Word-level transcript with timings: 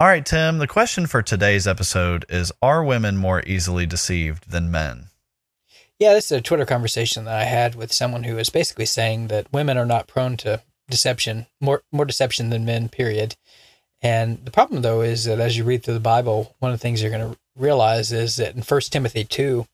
All 0.00 0.06
right, 0.06 0.24
Tim, 0.24 0.56
the 0.56 0.66
question 0.66 1.06
for 1.06 1.20
today's 1.20 1.66
episode 1.66 2.24
is 2.30 2.50
Are 2.62 2.82
women 2.82 3.18
more 3.18 3.42
easily 3.46 3.84
deceived 3.84 4.50
than 4.50 4.70
men? 4.70 5.08
Yeah, 5.98 6.14
this 6.14 6.32
is 6.32 6.38
a 6.38 6.40
Twitter 6.40 6.64
conversation 6.64 7.26
that 7.26 7.38
I 7.38 7.44
had 7.44 7.74
with 7.74 7.92
someone 7.92 8.24
who 8.24 8.36
was 8.36 8.48
basically 8.48 8.86
saying 8.86 9.26
that 9.26 9.52
women 9.52 9.76
are 9.76 9.84
not 9.84 10.06
prone 10.06 10.38
to 10.38 10.62
deception, 10.88 11.48
more 11.60 11.82
more 11.92 12.06
deception 12.06 12.48
than 12.48 12.64
men, 12.64 12.88
period. 12.88 13.36
And 14.00 14.42
the 14.42 14.50
problem 14.50 14.80
though 14.80 15.02
is 15.02 15.26
that 15.26 15.38
as 15.38 15.58
you 15.58 15.64
read 15.64 15.82
through 15.82 15.92
the 15.92 16.00
Bible, 16.00 16.56
one 16.60 16.72
of 16.72 16.78
the 16.78 16.82
things 16.82 17.02
you're 17.02 17.10
going 17.10 17.34
to 17.34 17.38
realize 17.54 18.10
is 18.10 18.36
that 18.36 18.56
in 18.56 18.62
1 18.62 18.80
Timothy 18.88 19.24
2, 19.24 19.66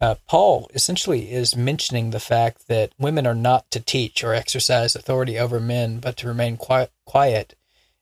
uh, 0.00 0.14
Paul 0.26 0.70
essentially 0.72 1.30
is 1.30 1.54
mentioning 1.54 2.08
the 2.08 2.20
fact 2.20 2.68
that 2.68 2.94
women 2.98 3.26
are 3.26 3.34
not 3.34 3.70
to 3.72 3.80
teach 3.80 4.24
or 4.24 4.32
exercise 4.32 4.96
authority 4.96 5.38
over 5.38 5.60
men, 5.60 5.98
but 5.98 6.16
to 6.16 6.26
remain 6.26 6.56
quiet, 6.56 6.90
quiet 7.04 7.54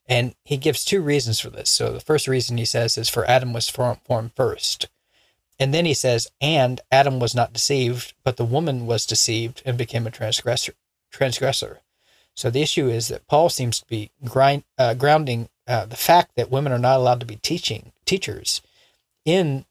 and 0.08 0.34
he 0.44 0.56
gives 0.56 0.84
two 0.84 1.00
reasons 1.02 1.40
for 1.40 1.50
this. 1.50 1.70
So 1.70 1.92
the 1.92 2.00
first 2.00 2.28
reason 2.28 2.58
he 2.58 2.64
says 2.64 2.96
is 2.96 3.08
for 3.08 3.28
Adam 3.28 3.52
was 3.52 3.68
formed 3.68 4.32
first. 4.34 4.88
And 5.58 5.72
then 5.72 5.86
he 5.86 5.94
says, 5.94 6.28
and 6.40 6.80
Adam 6.92 7.18
was 7.18 7.34
not 7.34 7.52
deceived, 7.52 8.14
but 8.24 8.36
the 8.36 8.44
woman 8.44 8.86
was 8.86 9.06
deceived 9.06 9.62
and 9.64 9.78
became 9.78 10.06
a 10.06 10.10
transgressor. 10.10 10.74
transgressor. 11.10 11.80
So 12.34 12.50
the 12.50 12.62
issue 12.62 12.88
is 12.88 13.08
that 13.08 13.26
Paul 13.26 13.48
seems 13.48 13.80
to 13.80 13.86
be 13.86 14.10
grind, 14.24 14.64
uh, 14.76 14.94
grounding 14.94 15.48
uh, 15.66 15.86
the 15.86 15.96
fact 15.96 16.32
that 16.36 16.50
women 16.50 16.72
are 16.72 16.78
not 16.78 16.98
allowed 16.98 17.20
to 17.20 17.26
be 17.26 17.36
teaching 17.36 17.92
teachers 18.04 18.60
in 19.24 19.64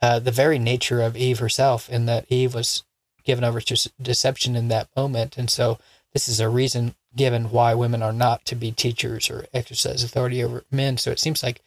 uh, 0.00 0.20
the 0.20 0.30
very 0.30 0.58
nature 0.58 1.02
of 1.02 1.16
Eve 1.16 1.40
herself, 1.40 1.90
in 1.90 2.06
that 2.06 2.26
Eve 2.28 2.54
was 2.54 2.84
given 3.24 3.44
over 3.44 3.60
to 3.60 3.92
deception 4.00 4.56
in 4.56 4.68
that 4.68 4.88
moment. 4.96 5.36
And 5.36 5.50
so 5.50 5.78
this 6.12 6.28
is 6.28 6.40
a 6.40 6.48
reason 6.48 6.94
given 7.14 7.50
why 7.50 7.74
women 7.74 8.02
are 8.02 8.12
not 8.12 8.44
to 8.46 8.54
be 8.54 8.72
teachers 8.72 9.30
or 9.30 9.46
exercise 9.52 10.02
authority 10.02 10.42
over 10.42 10.64
men. 10.70 10.96
So 10.96 11.10
it 11.10 11.20
seems 11.20 11.42
like 11.42 11.62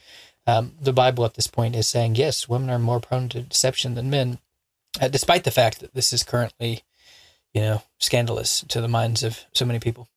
um, 0.47 0.73
the 0.79 0.93
Bible 0.93 1.25
at 1.25 1.35
this 1.35 1.47
point 1.47 1.75
is 1.75 1.87
saying, 1.87 2.15
yes, 2.15 2.47
women 2.47 2.69
are 2.69 2.79
more 2.79 2.99
prone 2.99 3.29
to 3.29 3.41
deception 3.41 3.95
than 3.95 4.09
men, 4.09 4.39
uh, 5.01 5.07
despite 5.07 5.43
the 5.43 5.51
fact 5.51 5.79
that 5.79 5.93
this 5.93 6.13
is 6.13 6.23
currently, 6.23 6.83
you 7.53 7.61
know, 7.61 7.83
scandalous 7.99 8.63
to 8.67 8.81
the 8.81 8.87
minds 8.87 9.23
of 9.23 9.45
so 9.53 9.65
many 9.65 9.79
people. 9.79 10.07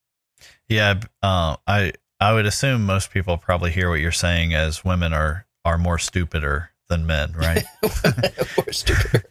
Yeah, 0.69 1.01
uh, 1.23 1.57
I 1.67 1.93
I 2.21 2.33
would 2.33 2.47
assume 2.47 2.85
most 2.85 3.11
people 3.11 3.39
probably 3.39 3.71
hear 3.71 3.89
what 3.89 4.01
you're 4.01 4.13
saying 4.13 4.55
as 4.55 4.85
women 4.85 5.13
are 5.13 5.47
are 5.65 5.79
more 5.79 5.99
stupider 5.99 6.71
than 6.89 7.07
men, 7.07 7.33
right? 7.33 7.65
more 7.83 8.73
stupider. 8.73 9.25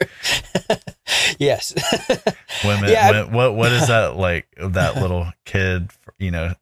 yes. 1.39 1.73
women, 2.63 2.89
yeah, 2.89 3.11
women, 3.11 3.33
what 3.33 3.55
what 3.55 3.71
is 3.71 3.87
that 3.87 4.15
like? 4.15 4.47
That 4.57 4.95
little 4.95 5.31
kid, 5.45 5.91
you 6.17 6.31
know, 6.31 6.53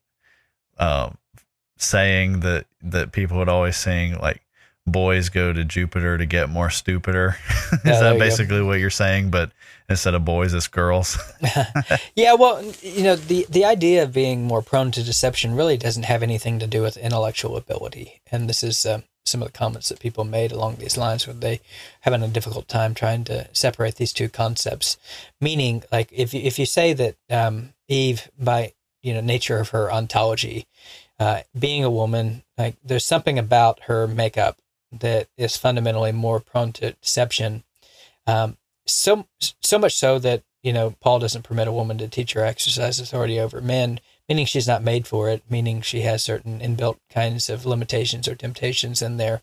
um, 0.78 1.18
saying 1.78 2.42
that 2.42 2.66
that 2.82 3.12
people 3.12 3.38
would 3.38 3.50
always 3.50 3.78
sing 3.78 4.18
like 4.20 4.42
boys 4.88 5.30
go 5.30 5.52
to 5.52 5.64
Jupiter 5.64 6.18
to 6.18 6.26
get 6.26 6.50
more 6.50 6.70
stupider. 6.70 7.38
is 7.72 7.80
yeah, 7.86 8.00
that 8.00 8.20
basically 8.20 8.60
go. 8.60 8.66
what 8.66 8.80
you're 8.80 8.90
saying? 8.90 9.32
But 9.32 9.52
instead 9.90 10.14
of 10.14 10.26
boys, 10.26 10.54
it's 10.54 10.68
girls. 10.68 11.18
yeah, 12.16 12.34
well, 12.34 12.64
you 12.82 13.04
know, 13.04 13.16
the 13.16 13.46
the 13.50 13.66
idea 13.66 14.04
of 14.04 14.14
being 14.14 14.44
more 14.44 14.62
prone 14.62 14.92
to 14.92 15.04
deception 15.04 15.56
really 15.56 15.78
doesn't 15.78 16.04
have 16.04 16.24
anything 16.24 16.60
to 16.60 16.68
do 16.68 16.82
with 16.82 16.98
intellectual 16.98 17.58
ability, 17.58 18.22
and 18.32 18.50
this 18.50 18.64
is. 18.64 18.86
Um, 18.86 19.04
some 19.26 19.42
of 19.42 19.48
the 19.48 19.58
comments 19.58 19.90
that 19.90 20.00
people 20.00 20.24
made 20.24 20.52
along 20.52 20.76
these 20.76 20.98
lines 20.98 21.26
where 21.26 21.34
they 21.34 21.60
having 22.02 22.22
a 22.22 22.28
difficult 22.28 22.68
time 22.68 22.94
trying 22.94 23.24
to 23.26 23.48
separate 23.54 23.96
these 23.96 24.14
two 24.14 24.30
concepts. 24.30 24.98
Meaning, 25.42 25.84
like 25.92 26.10
if 26.12 26.34
you, 26.34 26.42
if 26.42 26.60
you 26.60 26.66
say 26.66 26.94
that 26.94 27.16
um, 27.30 27.74
Eve, 27.88 28.30
by 28.40 28.74
you 29.02 29.14
know 29.14 29.22
nature 29.22 29.58
of 29.58 29.70
her 29.70 29.92
ontology, 29.92 30.68
uh, 31.20 31.42
being 31.58 31.84
a 31.84 31.90
woman, 31.90 32.44
like 32.58 32.76
there's 32.84 33.06
something 33.06 33.40
about 33.40 33.82
her 33.84 34.08
makeup 34.08 34.58
that 34.92 35.28
is 35.38 35.58
fundamentally 35.58 36.12
more 36.12 36.40
prone 36.40 36.72
to 36.74 36.92
deception. 36.94 37.64
Um, 38.28 38.58
so 38.86 39.28
so 39.40 39.80
much 39.80 39.96
so 39.96 40.20
that 40.20 40.44
you 40.62 40.72
know 40.72 40.96
Paul 41.00 41.20
doesn't 41.20 41.44
permit 41.44 41.68
a 41.68 41.72
woman 41.72 41.98
to 41.98 42.08
teach 42.08 42.36
or 42.36 42.46
exercise 42.46 43.00
authority 43.00 43.40
over 43.40 43.60
men 43.60 44.00
meaning 44.28 44.46
she's 44.46 44.68
not 44.68 44.84
made 44.84 45.08
for 45.08 45.30
it, 45.30 45.44
meaning 45.50 45.82
she 45.82 46.02
has 46.02 46.24
certain 46.24 46.60
inbuilt 46.60 46.98
kinds 47.10 47.50
of 47.50 47.66
limitations 47.66 48.28
or 48.28 48.36
temptations 48.36 49.02
in 49.02 49.18
there. 49.18 49.42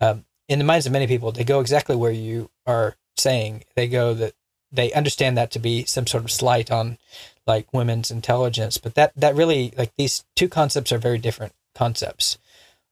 Um, 0.00 0.24
in 0.48 0.58
the 0.58 0.64
minds 0.64 0.86
of 0.86 0.92
many 0.92 1.06
people, 1.06 1.30
they 1.32 1.44
go 1.44 1.60
exactly 1.60 1.96
where 1.96 2.12
you 2.12 2.50
are 2.66 2.96
saying. 3.16 3.64
They 3.76 3.86
go 3.86 4.14
that 4.14 4.34
they 4.72 4.92
understand 4.92 5.36
that 5.36 5.50
to 5.52 5.58
be 5.58 5.84
some 5.84 6.06
sort 6.06 6.24
of 6.24 6.30
slight 6.30 6.70
on 6.70 6.98
like 7.46 7.72
women's 7.72 8.10
intelligence, 8.10 8.78
but 8.78 8.94
that 8.94 9.12
that 9.16 9.34
really 9.34 9.72
like 9.76 9.92
these 9.96 10.24
two 10.36 10.48
concepts 10.48 10.92
are 10.92 10.98
very 10.98 11.18
different 11.18 11.52
concepts. 11.74 12.38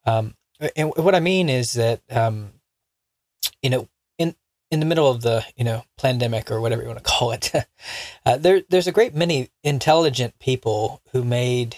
Um, 0.05 0.35
and 0.75 0.93
what 0.97 1.15
I 1.15 1.21
mean 1.21 1.49
is 1.49 1.75
that 1.75 2.01
um, 2.11 2.53
you 3.63 3.71
know 3.71 3.89
in 4.71 4.81
the 4.81 4.87
middle 4.87 5.11
of 5.11 5.23
the 5.23 5.45
you 5.57 5.65
know 5.65 5.85
pandemic 5.99 6.51
or 6.51 6.61
whatever 6.61 6.83
you 6.83 6.89
want 6.89 6.99
to 6.99 7.05
call 7.11 7.33
it, 7.33 7.53
uh, 8.25 8.37
there 8.37 8.63
there's 8.69 8.87
a 8.87 8.93
great 8.93 9.15
many 9.15 9.51
intelligent 9.63 10.39
people 10.39 11.01
who 11.13 11.25
made 11.25 11.77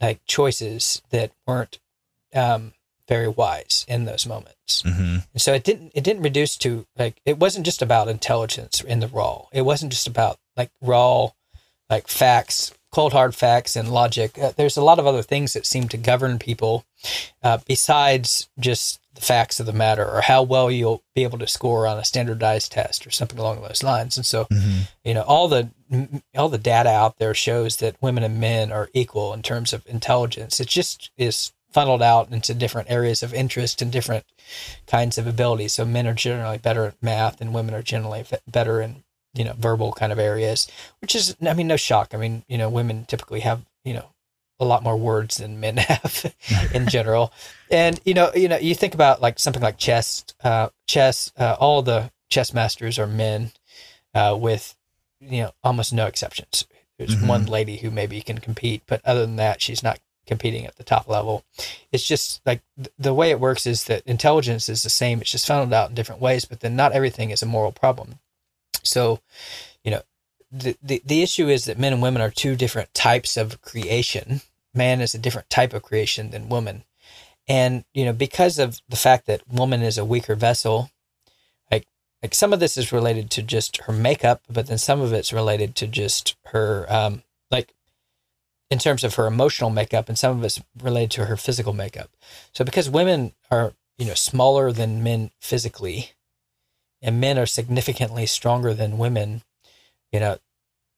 like 0.00 0.20
choices 0.26 1.02
that 1.10 1.32
weren't 1.46 1.78
um, 2.34 2.72
very 3.08 3.28
wise 3.28 3.84
in 3.88 4.04
those 4.04 4.26
moments. 4.26 4.82
Mm-hmm. 4.82 5.18
And 5.32 5.42
so 5.42 5.52
it 5.52 5.64
didn't 5.64 5.92
it 5.94 6.04
didn't 6.04 6.22
reduce 6.22 6.56
to 6.58 6.86
like 6.98 7.20
it 7.24 7.38
wasn't 7.38 7.66
just 7.66 7.82
about 7.82 8.08
intelligence 8.08 8.80
in 8.80 9.00
the 9.00 9.08
raw. 9.08 9.46
It 9.52 9.62
wasn't 9.62 9.92
just 9.92 10.06
about 10.06 10.38
like 10.56 10.70
raw 10.80 11.30
like 11.90 12.08
facts, 12.08 12.72
cold 12.92 13.12
hard 13.12 13.34
facts 13.34 13.76
and 13.76 13.92
logic. 13.92 14.38
Uh, 14.38 14.52
there's 14.56 14.76
a 14.76 14.84
lot 14.84 14.98
of 14.98 15.06
other 15.06 15.22
things 15.22 15.52
that 15.52 15.66
seem 15.66 15.88
to 15.88 15.96
govern 15.96 16.38
people 16.38 16.84
uh, 17.42 17.58
besides 17.66 18.48
just 18.58 19.00
the 19.14 19.20
facts 19.20 19.60
of 19.60 19.66
the 19.66 19.72
matter 19.72 20.08
or 20.08 20.22
how 20.22 20.42
well 20.42 20.70
you'll 20.70 21.02
be 21.14 21.22
able 21.22 21.38
to 21.38 21.46
score 21.46 21.86
on 21.86 21.98
a 21.98 22.04
standardized 22.04 22.72
test 22.72 23.06
or 23.06 23.10
something 23.10 23.38
along 23.38 23.62
those 23.62 23.82
lines. 23.82 24.16
And 24.16 24.26
so, 24.26 24.44
mm-hmm. 24.46 24.82
you 25.04 25.14
know, 25.14 25.22
all 25.22 25.48
the 25.48 25.70
all 26.36 26.48
the 26.48 26.58
data 26.58 26.90
out 26.90 27.18
there 27.18 27.34
shows 27.34 27.76
that 27.76 28.00
women 28.00 28.24
and 28.24 28.40
men 28.40 28.72
are 28.72 28.90
equal 28.92 29.32
in 29.32 29.42
terms 29.42 29.72
of 29.72 29.86
intelligence. 29.86 30.58
It 30.58 30.68
just 30.68 31.10
is 31.16 31.52
funneled 31.72 32.02
out 32.02 32.30
into 32.32 32.54
different 32.54 32.90
areas 32.90 33.22
of 33.22 33.34
interest 33.34 33.82
and 33.82 33.90
different 33.90 34.24
kinds 34.86 35.18
of 35.18 35.26
abilities. 35.26 35.74
So 35.74 35.84
men 35.84 36.06
are 36.06 36.14
generally 36.14 36.58
better 36.58 36.86
at 36.86 37.02
math 37.02 37.40
and 37.40 37.52
women 37.52 37.74
are 37.74 37.82
generally 37.82 38.24
better 38.48 38.80
in, 38.80 39.02
you 39.34 39.44
know, 39.44 39.54
verbal 39.58 39.92
kind 39.92 40.12
of 40.12 40.18
areas, 40.18 40.68
which 41.00 41.14
is 41.14 41.36
I 41.46 41.54
mean 41.54 41.66
no 41.66 41.76
shock. 41.76 42.14
I 42.14 42.16
mean, 42.16 42.44
you 42.48 42.58
know, 42.58 42.68
women 42.68 43.04
typically 43.06 43.40
have, 43.40 43.64
you 43.84 43.94
know, 43.94 44.13
a 44.60 44.64
lot 44.64 44.82
more 44.82 44.96
words 44.96 45.38
than 45.38 45.60
men 45.60 45.76
have 45.78 46.34
in 46.74 46.88
general. 46.88 47.32
And 47.70 48.00
you 48.04 48.14
know, 48.14 48.30
you 48.34 48.48
know, 48.48 48.58
you 48.58 48.74
think 48.74 48.94
about 48.94 49.20
like 49.20 49.38
something 49.38 49.62
like 49.62 49.78
chess, 49.78 50.24
uh, 50.42 50.68
chess. 50.86 51.32
Uh, 51.36 51.56
all 51.58 51.82
the 51.82 52.10
chess 52.28 52.52
masters 52.52 52.98
are 52.98 53.06
men, 53.06 53.52
uh, 54.14 54.36
with 54.38 54.76
you 55.20 55.42
know 55.42 55.52
almost 55.62 55.92
no 55.92 56.06
exceptions. 56.06 56.66
There's 56.98 57.16
mm-hmm. 57.16 57.26
one 57.26 57.46
lady 57.46 57.78
who 57.78 57.90
maybe 57.90 58.20
can 58.20 58.38
compete, 58.38 58.82
but 58.86 59.00
other 59.04 59.26
than 59.26 59.36
that, 59.36 59.60
she's 59.60 59.82
not 59.82 59.98
competing 60.26 60.64
at 60.64 60.76
the 60.76 60.84
top 60.84 61.08
level. 61.08 61.44
It's 61.92 62.06
just 62.06 62.40
like 62.46 62.62
th- 62.76 62.92
the 62.98 63.14
way 63.14 63.30
it 63.30 63.40
works 63.40 63.66
is 63.66 63.84
that 63.84 64.06
intelligence 64.06 64.68
is 64.68 64.82
the 64.82 64.90
same. 64.90 65.20
It's 65.20 65.32
just 65.32 65.46
funneled 65.46 65.72
out 65.72 65.88
in 65.88 65.94
different 65.94 66.20
ways, 66.20 66.44
but 66.44 66.60
then 66.60 66.76
not 66.76 66.92
everything 66.92 67.30
is 67.30 67.42
a 67.42 67.46
moral 67.46 67.72
problem. 67.72 68.20
So, 68.82 69.20
you 69.82 69.90
know, 69.90 70.02
the, 70.54 70.76
the, 70.82 71.02
the 71.04 71.22
issue 71.22 71.48
is 71.48 71.64
that 71.64 71.78
men 71.78 71.92
and 71.92 72.00
women 72.00 72.22
are 72.22 72.30
two 72.30 72.54
different 72.54 72.94
types 72.94 73.36
of 73.36 73.60
creation. 73.60 74.40
Man 74.72 75.00
is 75.00 75.14
a 75.14 75.18
different 75.18 75.50
type 75.50 75.74
of 75.74 75.82
creation 75.82 76.30
than 76.30 76.48
woman. 76.48 76.84
And, 77.48 77.84
you 77.92 78.04
know, 78.04 78.12
because 78.12 78.58
of 78.58 78.80
the 78.88 78.96
fact 78.96 79.26
that 79.26 79.42
woman 79.48 79.82
is 79.82 79.98
a 79.98 80.04
weaker 80.04 80.34
vessel, 80.34 80.90
like 81.70 81.86
like 82.22 82.34
some 82.34 82.52
of 82.52 82.60
this 82.60 82.76
is 82.76 82.92
related 82.92 83.30
to 83.32 83.42
just 83.42 83.78
her 83.78 83.92
makeup, 83.92 84.42
but 84.48 84.68
then 84.68 84.78
some 84.78 85.00
of 85.00 85.12
it's 85.12 85.32
related 85.32 85.74
to 85.76 85.86
just 85.86 86.36
her 86.46 86.86
um 86.88 87.22
like 87.50 87.74
in 88.70 88.78
terms 88.78 89.04
of 89.04 89.16
her 89.16 89.26
emotional 89.26 89.70
makeup 89.70 90.08
and 90.08 90.18
some 90.18 90.38
of 90.38 90.44
it's 90.44 90.62
related 90.80 91.10
to 91.12 91.26
her 91.26 91.36
physical 91.36 91.72
makeup. 91.72 92.10
So 92.52 92.64
because 92.64 92.88
women 92.88 93.32
are, 93.50 93.74
you 93.98 94.06
know, 94.06 94.14
smaller 94.14 94.72
than 94.72 95.02
men 95.02 95.32
physically 95.40 96.12
and 97.02 97.20
men 97.20 97.38
are 97.38 97.46
significantly 97.46 98.24
stronger 98.24 98.72
than 98.72 98.98
women, 98.98 99.42
you 100.10 100.20
know, 100.20 100.38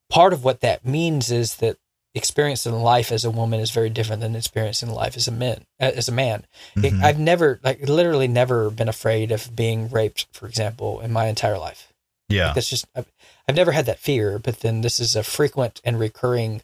part 0.09 0.33
of 0.33 0.45
what 0.45 0.61
that 0.61 0.85
means 0.85 1.31
is 1.31 1.57
that 1.57 1.77
experience 2.15 2.67
in 2.67 2.73
life 2.73 3.13
as 3.13 3.25
a 3.25 3.31
woman 3.31 3.61
is 3.61 3.71
very 3.71 3.91
different 3.91 4.23
than 4.23 4.35
experience 4.35 4.83
in 4.83 4.89
life 4.89 5.17
as 5.17 5.29
a 5.29 5.33
man 5.33 5.67
as 5.79 6.09
a 6.09 6.13
man. 6.13 6.47
Mm-hmm. 6.75 7.05
i've 7.05 7.19
never 7.19 7.61
like 7.63 7.87
literally 7.89 8.27
never 8.27 8.71
been 8.71 8.89
afraid 8.89 9.31
of 9.31 9.55
being 9.55 9.91
raped 9.91 10.27
for 10.33 10.47
example 10.47 11.01
in 11.01 11.13
my 11.13 11.27
entire 11.27 11.59
life. 11.59 11.93
Yeah. 12.29 12.47
Like 12.47 12.55
that's 12.57 12.71
just 12.71 12.87
I've, 12.95 13.13
I've 13.47 13.55
never 13.55 13.73
had 13.73 13.87
that 13.87 13.99
fear 13.99 14.39
but 14.39 14.61
then 14.61 14.81
this 14.81 14.99
is 14.99 15.15
a 15.15 15.23
frequent 15.23 15.81
and 15.85 16.01
recurring 16.01 16.63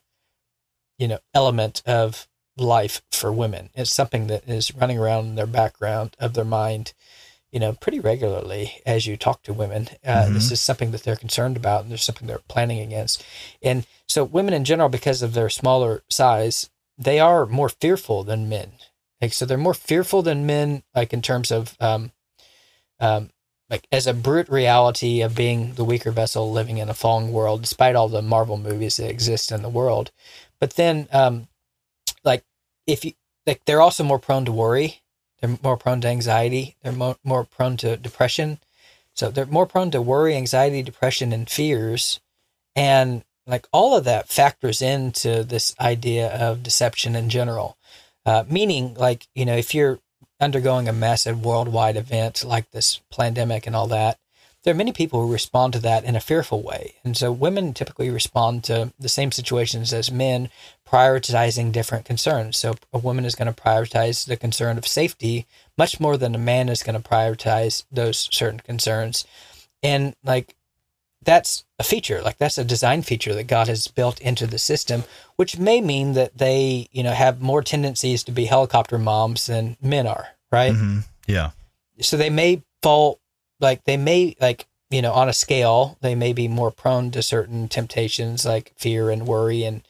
you 0.99 1.09
know 1.09 1.19
element 1.35 1.83
of 1.85 2.29
life 2.57 3.03
for 3.11 3.33
women. 3.33 3.71
It's 3.75 3.93
something 3.93 4.27
that 4.29 4.49
is 4.49 4.75
running 4.75 4.99
around 4.99 5.27
in 5.27 5.35
their 5.35 5.47
background 5.47 6.17
of 6.19 6.35
their 6.35 6.45
mind 6.45 6.93
you 7.53 7.61
know, 7.61 7.75
pretty 7.75 8.01
regularly 8.01 8.81
as 8.87 9.07
you 9.07 9.17
talk 9.17 9.43
to 9.43 9.53
women. 9.53 9.89
Uh, 10.05 10.25
mm-hmm. 10.25 10.35
This 10.35 10.51
is 10.51 10.61
something 10.61 10.91
that 10.91 11.03
they're 11.05 11.17
concerned 11.17 11.57
about, 11.57 11.83
and 11.83 11.91
there's 11.91 12.03
something 12.03 12.27
they're 12.27 12.39
planning 12.49 12.81
against. 12.81 13.23
And 13.63 13.87
so, 14.09 14.25
women 14.25 14.55
in 14.55 14.65
general, 14.65 14.89
because 14.89 15.23
of 15.23 15.35
their 15.35 15.51
smaller 15.51 16.03
size, 16.11 16.71
they 16.97 17.21
are 17.21 17.45
more 17.47 17.69
fearful 17.69 18.25
than 18.25 18.49
men. 18.49 18.73
Like, 19.21 19.35
so 19.35 19.45
they're 19.45 19.59
more 19.59 19.75
fearful 19.75 20.23
than 20.23 20.47
men, 20.47 20.83
like 20.95 21.13
in 21.13 21.23
terms 21.23 21.53
of, 21.53 21.77
um, 21.79 22.11
um, 22.99 23.31
like 23.69 23.87
as 23.93 24.07
a 24.07 24.15
brute 24.15 24.49
reality 24.49 25.21
of 25.21 25.37
being 25.37 25.75
the 25.75 25.85
weaker 25.85 26.11
vessel 26.11 26.51
living 26.51 26.79
in 26.79 26.89
a 26.89 26.95
fallen 26.95 27.33
world, 27.33 27.61
despite 27.61 27.95
all 27.95 28.09
the 28.09 28.23
Marvel 28.23 28.57
movies 28.57 28.97
that 28.97 29.11
exist 29.11 29.53
in 29.53 29.63
the 29.63 29.69
world. 29.69 30.11
But 30.59 30.75
then, 30.75 31.07
um, 31.13 31.49
like, 32.25 32.45
if 32.87 33.05
you 33.05 33.13
like, 33.47 33.65
they're 33.67 33.81
also 33.81 34.05
more 34.05 34.19
prone 34.19 34.45
to 34.47 34.53
worry 34.53 35.02
they're 35.43 35.59
more 35.63 35.77
prone 35.77 36.01
to 36.03 36.09
anxiety. 36.09 36.77
They're 36.83 36.93
more, 36.93 37.17
more 37.25 37.45
prone 37.45 37.77
to 37.79 37.97
depression. 37.97 38.61
So 39.15 39.31
they're 39.31 39.45
more 39.45 39.67
prone 39.67 39.91
to 39.91 40.01
worry, 40.01 40.37
anxiety, 40.37 40.83
depression, 40.83 41.33
and 41.33 41.51
fears. 41.51 42.21
And 42.77 43.25
like 43.47 43.67
all 43.73 43.97
of 43.97 44.05
that 44.05 44.29
factors 44.29 44.81
into 44.81 45.43
this 45.43 45.75
idea 45.81 46.29
of 46.33 46.63
deception 46.63 47.17
in 47.17 47.29
general. 47.29 47.77
Uh, 48.25 48.45
meaning, 48.49 48.95
like, 48.95 49.27
you 49.35 49.45
know, 49.45 49.57
if 49.57 49.75
you're 49.75 49.99
undergoing 50.41 50.89
a 50.89 50.93
massive 50.93 51.45
worldwide 51.45 51.97
event 51.97 52.45
like 52.45 52.71
this 52.71 53.01
pandemic 53.11 53.67
and 53.67 53.75
all 53.75 53.89
that, 53.89 54.19
there 54.65 54.73
are 54.73 54.77
many 54.77 54.93
people 54.93 55.21
who 55.21 55.33
respond 55.33 55.73
to 55.73 55.79
that 55.81 56.05
in 56.05 56.15
a 56.15 56.21
fearful 56.21 56.63
way. 56.63 56.95
And 57.05 57.17
so 57.17 57.33
women 57.33 57.75
typically 57.75 58.11
respond 58.11 58.63
to 58.65 58.93
the 58.99 59.09
same 59.09 59.33
situations 59.33 59.93
as 59.93 60.11
men, 60.11 60.51
prioritizing 60.89 61.73
different 61.73 62.05
concerns. 62.05 62.59
So 62.59 62.75
a 62.93 62.99
woman 62.99 63.25
is 63.25 63.35
going 63.35 63.53
to 63.53 63.61
prioritize 63.61 64.27
the 64.27 64.37
concern 64.37 64.79
of 64.79 64.87
safety 64.87 65.47
much 65.77 65.99
more 65.99 66.17
than 66.17 66.35
a 66.35 66.39
man 66.39 66.69
is 66.69 66.83
going 66.83 67.01
to 67.01 67.09
prioritize 67.09 67.85
those 67.91 68.29
certain 68.31 68.61
concerns. 68.61 69.25
And 69.83 70.15
like 70.23 70.55
that's 71.25 71.65
a 71.79 71.85
feature, 71.85 72.21
like 72.23 72.39
that's 72.39 72.59
a 72.59 72.65
design 72.65 73.03
feature 73.03 73.35
that 73.35 73.47
God 73.47 73.69
has 73.69 73.89
built 73.89 74.21
into 74.21 74.47
the 74.47 74.59
system, 74.59 75.05
which 75.37 75.59
may 75.59 75.81
mean 75.81 76.13
that 76.13 76.39
they, 76.39 76.89
you 76.93 77.03
know, 77.03 77.13
have 77.13 77.41
more 77.41 77.63
tendencies 77.63 78.23
to 78.25 78.33
be 78.33 78.45
helicopter 78.45 78.99
moms 78.99 79.47
than 79.47 79.77
men 79.81 80.07
are, 80.07 80.29
right? 80.51 80.73
Mm-hmm. 80.73 81.01
Yeah. 81.27 81.51
So 82.01 82.17
they 82.17 82.31
may 82.31 82.63
fall 82.83 83.21
like 83.63 83.85
they 83.85 83.97
may 83.97 84.37
like 84.41 84.67
you 84.91 85.01
know 85.01 85.13
on 85.13 85.29
a 85.29 85.33
scale 85.33 85.97
they 86.03 86.15
may 86.15 86.33
be 86.33 86.49
more 86.49 86.71
prone 86.71 87.11
to 87.13 87.23
certain 87.23 87.69
temptations 87.69 88.45
like 88.45 88.73
fear 88.77 89.11
and 89.11 89.27
worry 89.27 89.65
and 89.65 89.83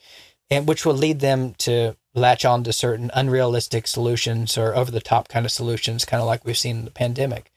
and 0.51 0.69
which 0.69 0.85
will 0.85 0.95
lead 0.95 1.21
them 1.21 1.55
to 1.55 1.97
latch 2.15 2.45
on 2.45 2.63
to 2.63 2.73
certain 2.73 3.11
unrealistic 3.15 3.87
solutions 3.87 4.59
or 4.59 4.75
over 4.75 4.91
the 4.91 5.01
top 5.01 5.29
kind 5.29 5.47
of 5.47 5.53
solutions 5.53 6.05
kind 6.05 6.21
of 6.21 6.27
like 6.27 6.45
we've 6.45 6.59
seen 6.59 6.77
in 6.79 6.85
the 6.85 6.91
pandemic. 6.91 7.51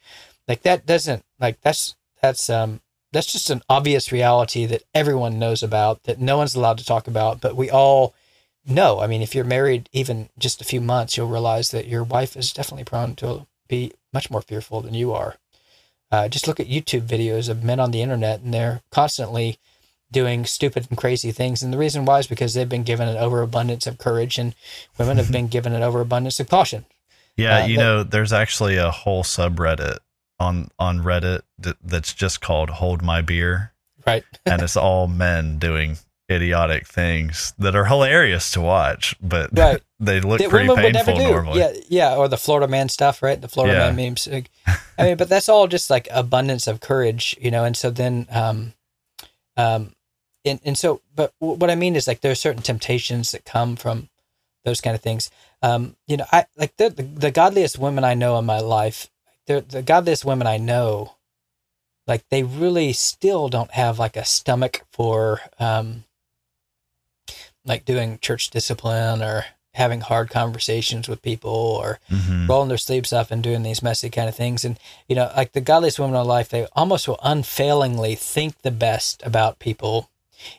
Like 0.48 0.62
that 0.62 0.86
doesn't 0.86 1.26
like 1.40 1.60
that's 1.62 1.96
that's 2.22 2.50
um 2.50 2.82
that's 3.12 3.32
just 3.32 3.50
an 3.50 3.62
obvious 3.70 4.12
reality 4.12 4.66
that 4.66 4.84
everyone 4.94 5.40
knows 5.40 5.62
about 5.62 6.04
that 6.04 6.20
no 6.20 6.38
one's 6.38 6.56
allowed 6.56 6.78
to 6.78 6.86
talk 6.86 7.08
about 7.08 7.42
but 7.42 7.56
we 7.56 7.70
all 7.70 8.14
know. 8.66 9.02
I 9.02 9.08
mean 9.08 9.22
if 9.22 9.36
you're 9.36 9.44
married 9.44 9.90
even 9.92 10.30
just 10.38 10.62
a 10.62 10.66
few 10.66 10.80
months 10.80 11.18
you'll 11.18 11.28
realize 11.28 11.72
that 11.72 11.88
your 11.88 12.04
wife 12.04 12.38
is 12.38 12.54
definitely 12.54 12.86
prone 12.86 13.16
to 13.18 13.46
be 13.68 13.92
much 14.14 14.32
more 14.32 14.42
fearful 14.42 14.80
than 14.80 14.94
you 14.94 15.12
are 15.12 15.36
uh, 16.12 16.28
just 16.28 16.48
look 16.48 16.60
at 16.60 16.68
YouTube 16.68 17.08
videos 17.08 17.50
of 17.50 17.64
men 17.64 17.80
on 17.80 17.92
the 17.92 18.02
internet, 18.02 18.42
and 18.42 18.54
they're 18.54 18.82
constantly 18.92 19.58
doing 20.12 20.46
stupid 20.46 20.88
and 20.90 20.98
crazy 20.98 21.32
things. 21.32 21.62
And 21.64 21.74
the 21.74 21.78
reason 21.78 22.06
why 22.06 22.20
is 22.20 22.28
because 22.28 22.54
they've 22.54 22.70
been 22.70 22.84
given 22.84 23.08
an 23.08 23.18
overabundance 23.18 23.88
of 23.88 23.98
courage, 23.98 24.38
and 24.38 24.56
women 24.98 25.18
have 25.18 25.32
been 25.32 25.48
given 25.48 25.74
an 25.74 25.84
overabundance 25.84 26.40
of 26.40 26.50
caution. 26.50 26.86
Yeah, 27.36 27.64
uh, 27.64 27.66
you 27.66 27.78
know, 27.78 28.04
there's 28.04 28.32
actually 28.32 28.78
a 28.78 28.92
whole 28.92 29.24
subreddit 29.24 29.98
on 30.40 30.70
on 30.80 31.00
Reddit 31.00 31.42
that's 31.84 32.14
just 32.14 32.42
called 32.42 32.70
"Hold 32.70 33.02
My 33.02 33.22
Beer," 33.22 33.74
right? 34.06 34.24
and 34.46 34.62
it's 34.62 34.78
all 34.78 35.08
men 35.08 35.60
doing 35.60 35.98
idiotic 36.30 36.88
things 36.88 37.54
that 37.60 37.76
are 37.76 37.86
hilarious 37.86 38.52
to 38.52 38.62
watch, 38.62 39.16
but 39.22 39.50
right. 39.58 39.82
they 40.00 40.20
look 40.20 40.40
that 40.40 40.50
pretty 40.50 40.74
painful 40.74 41.18
normally. 41.18 41.60
Yeah, 41.60 41.74
yeah, 41.88 42.16
or 42.16 42.28
the 42.28 42.38
Florida 42.38 42.68
man 42.68 42.90
stuff, 42.90 43.22
right? 43.22 43.40
The 43.40 43.48
Florida 43.48 43.76
yeah. 43.76 43.92
man 43.92 43.96
memes. 43.96 44.28
I 44.98 45.04
mean, 45.04 45.18
but 45.18 45.30
that's 45.30 45.50
all 45.50 45.68
just 45.68 45.90
like 45.90 46.08
abundance 46.12 46.68
of 46.68 46.80
courage, 46.80 47.38
you 47.40 47.52
know. 47.52 47.64
And 47.64 47.78
so 47.78 47.90
then, 47.90 48.28
um, 48.32 48.74
um, 49.58 49.94
and 50.44 50.60
and 50.64 50.78
so, 50.78 51.02
but 51.16 51.34
what 51.40 51.70
I 51.70 51.76
mean 51.76 51.96
is 51.96 52.08
like 52.08 52.22
there 52.22 52.32
are 52.32 52.36
certain 52.36 52.62
temptations 52.62 53.32
that 53.32 53.46
come 53.46 53.76
from 53.76 54.10
those 54.64 54.82
kind 54.82 54.96
of 54.96 55.02
things. 55.02 55.30
Um, 55.62 55.96
you 56.08 56.18
know, 56.18 56.26
I 56.32 56.46
like 56.58 56.78
the 56.78 56.90
the, 56.90 57.04
the 57.04 57.32
godliest 57.32 57.78
women 57.78 58.04
I 58.04 58.14
know 58.14 58.38
in 58.40 58.46
my 58.46 58.60
life. 58.60 59.10
The 59.48 59.62
the 59.62 59.84
godliest 59.84 60.26
women 60.26 60.48
I 60.48 60.58
know 60.58 61.16
like 62.08 62.28
they 62.30 62.44
really 62.44 62.94
still 62.94 63.50
don't 63.50 63.72
have 63.72 64.00
like 64.00 64.16
a 64.16 64.26
stomach 64.26 64.84
for 64.92 65.42
um 65.60 66.04
like 67.66 67.86
doing 67.86 68.20
church 68.22 68.50
discipline 68.50 69.22
or 69.22 69.46
having 69.76 70.00
hard 70.00 70.30
conversations 70.30 71.10
with 71.10 71.22
people 71.22 71.52
or 71.52 72.00
mm-hmm. 72.10 72.48
rolling 72.48 72.70
their 72.70 72.78
sleeves 72.78 73.12
up 73.12 73.30
and 73.30 73.44
doing 73.44 73.62
these 73.62 73.84
messy 73.84 74.10
kind 74.10 74.30
of 74.30 74.36
things. 74.36 74.64
And, 74.64 74.80
you 75.08 75.16
know, 75.16 75.30
like 75.36 75.52
the 75.52 75.62
godliest 75.62 76.00
women 76.00 76.16
in 76.16 76.26
life, 76.26 76.48
they 76.48 76.66
almost 76.74 77.08
will 77.08 77.20
unfailingly 77.22 78.16
think 78.16 78.62
the 78.62 78.72
best 78.72 79.22
about 79.26 79.60
people 79.60 80.10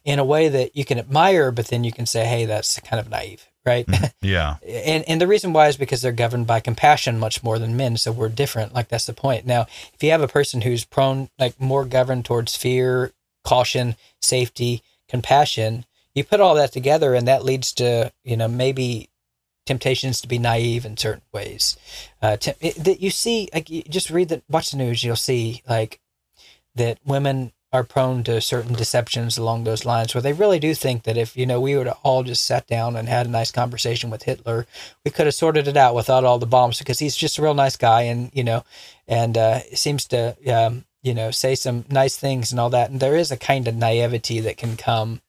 in 0.04 0.18
a 0.18 0.25
way 0.25 0.48
that 0.48 0.76
you 0.76 0.84
can 0.84 0.98
admire, 0.98 1.50
but 1.50 1.68
then 1.68 1.82
you 1.82 1.92
can 1.92 2.04
say, 2.04 2.26
hey, 2.26 2.44
that's 2.44 2.78
kind 2.80 3.00
of 3.00 3.08
naive, 3.08 3.46
right? 3.64 3.86
Mm-hmm. 3.86 4.04
Yeah. 4.26 4.56
and, 4.66 5.04
and 5.06 5.20
the 5.20 5.28
reason 5.28 5.52
why 5.52 5.68
is 5.68 5.76
because 5.76 6.02
they're 6.02 6.10
governed 6.10 6.48
by 6.48 6.58
compassion 6.58 7.20
much 7.20 7.44
more 7.44 7.60
than 7.60 7.76
men. 7.76 7.96
So 7.96 8.10
we're 8.10 8.28
different. 8.28 8.75
Like 8.75 8.88
that's 8.88 9.06
the 9.06 9.12
point. 9.12 9.46
Now, 9.46 9.66
if 9.94 10.02
you 10.02 10.10
have 10.10 10.20
a 10.20 10.28
person 10.28 10.62
who's 10.62 10.84
prone, 10.84 11.30
like 11.38 11.60
more 11.60 11.84
governed 11.84 12.25
towards 12.25 12.56
fear, 12.56 13.12
caution, 13.44 13.94
safety, 14.20 14.82
compassion, 15.08 15.84
you 16.16 16.25
put 16.25 16.40
all 16.40 16.56
that 16.56 16.73
together 16.73 17.14
and 17.14 17.28
that 17.28 17.44
leads 17.44 17.73
to 17.75 18.12
you 18.25 18.37
know 18.37 18.49
maybe 18.49 19.08
temptations 19.66 20.20
to 20.20 20.28
be 20.28 20.38
naive 20.38 20.85
in 20.85 20.96
certain 20.96 21.25
ways. 21.32 21.76
Uh, 22.23 22.37
that 22.37 22.99
you 23.00 23.11
see 23.11 23.49
like 23.54 23.70
you 23.70 23.82
just 23.82 24.11
read 24.11 24.28
the 24.28 24.42
watch 24.49 24.70
the 24.70 24.76
news 24.76 25.04
you'll 25.04 25.14
see 25.14 25.62
like 25.68 26.00
that 26.75 26.99
women 27.04 27.52
are 27.73 27.85
prone 27.85 28.23
to 28.23 28.40
certain 28.40 28.73
deceptions 28.73 29.37
along 29.37 29.64
those 29.64 29.85
lines 29.85 30.14
where 30.14 30.23
they 30.23 30.32
really 30.32 30.58
do 30.58 30.73
think 30.73 31.02
that 31.02 31.16
if 31.16 31.37
you 31.37 31.44
know 31.44 31.61
we 31.61 31.76
would 31.76 31.88
all 32.02 32.23
just 32.23 32.44
sat 32.44 32.66
down 32.66 32.96
and 32.96 33.08
had 33.08 33.26
a 33.26 33.30
nice 33.30 33.50
conversation 33.50 34.08
with 34.08 34.23
Hitler 34.23 34.66
we 35.04 35.11
could 35.11 35.26
have 35.26 35.35
sorted 35.35 35.68
it 35.68 35.76
out 35.76 35.94
without 35.94 36.25
all 36.25 36.38
the 36.38 36.46
bombs 36.46 36.78
because 36.78 37.00
he's 37.00 37.16
just 37.16 37.38
a 37.38 37.42
real 37.42 37.54
nice 37.54 37.76
guy 37.76 38.02
and 38.02 38.30
you 38.32 38.44
know 38.44 38.64
and 39.08 39.37
uh, 39.37 39.61
seems 39.75 40.06
to 40.06 40.37
um, 40.52 40.85
you 41.02 41.14
know 41.14 41.30
say 41.30 41.54
some 41.54 41.85
nice 41.88 42.16
things 42.16 42.50
and 42.50 42.61
all 42.61 42.70
that. 42.70 42.90
And 42.90 43.00
there 43.00 43.16
is 43.16 43.30
a 43.30 43.37
kind 43.37 43.68
of 43.68 43.76
naivety 43.76 44.40
that 44.40 44.56
can 44.56 44.76
come 44.76 45.20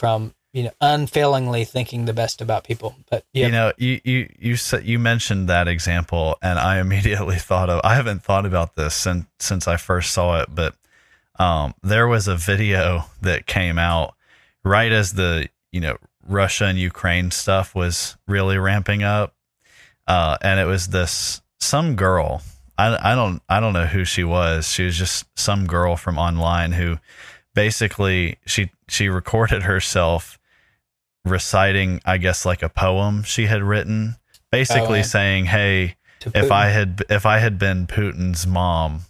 from 0.00 0.34
you 0.52 0.64
know, 0.64 0.72
unfailingly 0.80 1.64
thinking 1.64 2.06
the 2.06 2.12
best 2.12 2.40
about 2.40 2.64
people. 2.64 2.96
But 3.08 3.24
yeah. 3.32 3.46
you 3.46 3.52
know, 3.52 3.72
you 3.76 4.00
you 4.02 4.32
you 4.38 4.56
said 4.56 4.84
you 4.84 4.98
mentioned 4.98 5.48
that 5.48 5.68
example, 5.68 6.36
and 6.42 6.58
I 6.58 6.80
immediately 6.84 7.36
thought 7.36 7.70
of. 7.70 7.80
I 7.84 7.94
haven't 7.94 8.22
thought 8.22 8.46
about 8.46 8.74
this 8.74 8.94
since 8.94 9.26
since 9.38 9.68
I 9.68 9.76
first 9.76 10.12
saw 10.12 10.40
it, 10.40 10.48
but 10.52 10.74
um, 11.38 11.74
there 11.82 12.08
was 12.08 12.26
a 12.26 12.34
video 12.34 13.04
that 13.22 13.46
came 13.46 13.78
out 13.78 14.14
right 14.64 14.90
as 14.90 15.12
the 15.12 15.48
you 15.70 15.80
know 15.80 15.96
Russia 16.26 16.64
and 16.64 16.78
Ukraine 16.78 17.30
stuff 17.30 17.74
was 17.74 18.16
really 18.26 18.58
ramping 18.58 19.02
up, 19.02 19.34
uh, 20.08 20.38
and 20.40 20.58
it 20.58 20.64
was 20.64 20.88
this 20.88 21.42
some 21.58 21.94
girl. 21.94 22.42
I, 22.76 23.12
I 23.12 23.14
don't 23.14 23.40
I 23.48 23.60
don't 23.60 23.74
know 23.74 23.86
who 23.86 24.04
she 24.04 24.24
was. 24.24 24.66
She 24.66 24.84
was 24.84 24.96
just 24.96 25.26
some 25.38 25.66
girl 25.66 25.96
from 25.96 26.18
online 26.18 26.72
who 26.72 26.98
basically 27.54 28.38
she 28.46 28.70
she 28.88 29.08
recorded 29.08 29.64
herself 29.64 30.38
reciting, 31.24 32.00
I 32.04 32.18
guess, 32.18 32.46
like 32.46 32.62
a 32.62 32.68
poem 32.68 33.22
she 33.22 33.46
had 33.46 33.62
written, 33.62 34.16
basically 34.50 35.00
oh, 35.00 35.02
saying, 35.02 35.46
"Hey, 35.46 35.96
if 36.34 36.50
I 36.50 36.68
had 36.68 37.02
if 37.08 37.26
I 37.26 37.38
had 37.38 37.58
been 37.58 37.86
Putin's 37.86 38.46
mom, 38.46 39.02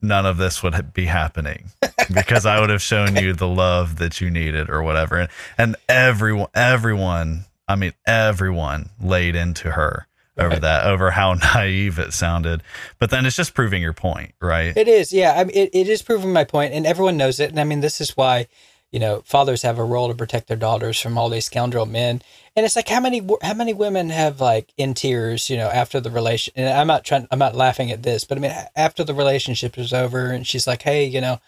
none 0.00 0.26
of 0.26 0.36
this 0.36 0.62
would 0.62 0.92
be 0.92 1.06
happening 1.06 1.70
because 2.14 2.46
I 2.46 2.60
would 2.60 2.70
have 2.70 2.82
shown 2.82 3.16
you 3.16 3.32
the 3.32 3.48
love 3.48 3.96
that 3.96 4.20
you 4.20 4.30
needed 4.30 4.68
or 4.70 4.82
whatever." 4.82 5.18
And, 5.18 5.30
and 5.56 5.76
everyone, 5.88 6.48
everyone, 6.54 7.44
I 7.66 7.76
mean, 7.76 7.92
everyone 8.06 8.90
laid 9.00 9.36
into 9.36 9.72
her 9.72 10.06
over 10.38 10.50
right. 10.50 10.60
that, 10.60 10.86
over 10.86 11.10
how 11.10 11.34
naive 11.54 11.98
it 11.98 12.12
sounded. 12.12 12.62
But 12.98 13.10
then 13.10 13.26
it's 13.26 13.36
just 13.36 13.54
proving 13.54 13.82
your 13.82 13.92
point, 13.92 14.34
right? 14.40 14.76
It 14.76 14.88
is, 14.88 15.12
yeah. 15.12 15.34
I 15.36 15.44
mean, 15.44 15.56
it, 15.56 15.70
it 15.72 15.88
is 15.88 16.02
proving 16.02 16.32
my 16.32 16.44
point, 16.44 16.74
and 16.74 16.86
everyone 16.86 17.16
knows 17.16 17.40
it. 17.40 17.50
And 17.50 17.60
I 17.60 17.64
mean, 17.64 17.80
this 17.80 18.00
is 18.00 18.16
why 18.16 18.46
you 18.90 18.98
know, 18.98 19.22
fathers 19.24 19.62
have 19.62 19.78
a 19.78 19.84
role 19.84 20.08
to 20.08 20.14
protect 20.14 20.48
their 20.48 20.56
daughters 20.56 20.98
from 20.98 21.18
all 21.18 21.28
these 21.28 21.44
scoundrel 21.44 21.84
men. 21.84 22.22
And 22.56 22.64
it's 22.64 22.76
like 22.76 22.88
how 22.88 23.00
many 23.00 23.26
how 23.42 23.54
many 23.54 23.74
women 23.74 24.08
have 24.08 24.40
like 24.40 24.72
in 24.76 24.94
tears, 24.94 25.50
you 25.50 25.56
know, 25.56 25.68
after 25.68 26.00
the 26.00 26.10
relation. 26.10 26.54
And 26.56 26.68
I'm 26.68 26.86
not 26.86 27.04
trying, 27.04 27.28
I'm 27.30 27.38
not 27.38 27.54
laughing 27.54 27.90
at 27.90 28.02
this, 28.02 28.24
but 28.24 28.38
I 28.38 28.40
mean, 28.40 28.54
after 28.74 29.04
the 29.04 29.14
relationship 29.14 29.76
is 29.78 29.92
over, 29.92 30.30
and 30.30 30.46
she's 30.46 30.66
like, 30.66 30.82
hey, 30.82 31.04
you 31.04 31.20
know, 31.20 31.38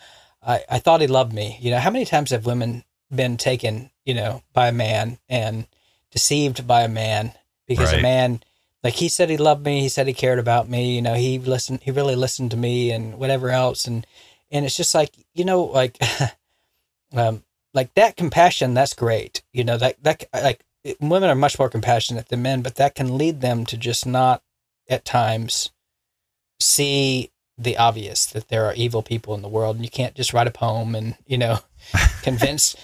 I 0.46 0.64
I 0.68 0.78
thought 0.78 1.00
he 1.00 1.06
loved 1.06 1.32
me. 1.32 1.56
You 1.60 1.70
know, 1.70 1.78
how 1.78 1.90
many 1.90 2.04
times 2.04 2.30
have 2.30 2.46
women 2.46 2.84
been 3.12 3.36
taken, 3.38 3.90
you 4.04 4.14
know, 4.14 4.42
by 4.52 4.68
a 4.68 4.72
man 4.72 5.18
and 5.28 5.66
deceived 6.10 6.66
by 6.66 6.82
a 6.82 6.88
man 6.88 7.32
because 7.66 7.92
right. 7.92 8.00
a 8.00 8.02
man 8.02 8.42
like 8.82 8.94
he 8.94 9.08
said 9.08 9.30
he 9.30 9.36
loved 9.36 9.64
me, 9.64 9.80
he 9.80 9.88
said 9.88 10.06
he 10.06 10.14
cared 10.14 10.38
about 10.38 10.68
me, 10.68 10.94
you 10.94 11.02
know, 11.02 11.14
he 11.14 11.38
listened, 11.38 11.80
he 11.82 11.90
really 11.90 12.16
listened 12.16 12.50
to 12.52 12.56
me 12.56 12.90
and 12.90 13.18
whatever 13.18 13.50
else, 13.50 13.86
and 13.86 14.06
and 14.50 14.64
it's 14.64 14.76
just 14.76 14.94
like 14.94 15.10
you 15.34 15.44
know, 15.44 15.62
like. 15.64 15.98
um, 17.12 17.42
like 17.72 17.94
that 17.94 18.16
compassion, 18.16 18.74
that's 18.74 18.94
great. 18.94 19.42
You 19.52 19.64
know, 19.64 19.76
that, 19.78 20.02
that, 20.02 20.24
like, 20.34 20.64
women 21.00 21.30
are 21.30 21.34
much 21.34 21.58
more 21.58 21.68
compassionate 21.68 22.28
than 22.28 22.42
men, 22.42 22.62
but 22.62 22.76
that 22.76 22.94
can 22.94 23.16
lead 23.16 23.40
them 23.40 23.64
to 23.66 23.76
just 23.76 24.06
not 24.06 24.42
at 24.88 25.04
times 25.04 25.70
see 26.58 27.30
the 27.56 27.76
obvious 27.76 28.26
that 28.26 28.48
there 28.48 28.64
are 28.64 28.74
evil 28.74 29.02
people 29.02 29.34
in 29.34 29.42
the 29.42 29.48
world 29.48 29.76
and 29.76 29.84
you 29.84 29.90
can't 29.90 30.14
just 30.14 30.32
write 30.32 30.46
a 30.46 30.50
poem 30.50 30.94
and, 30.94 31.16
you 31.26 31.38
know, 31.38 31.58
convince. 32.22 32.74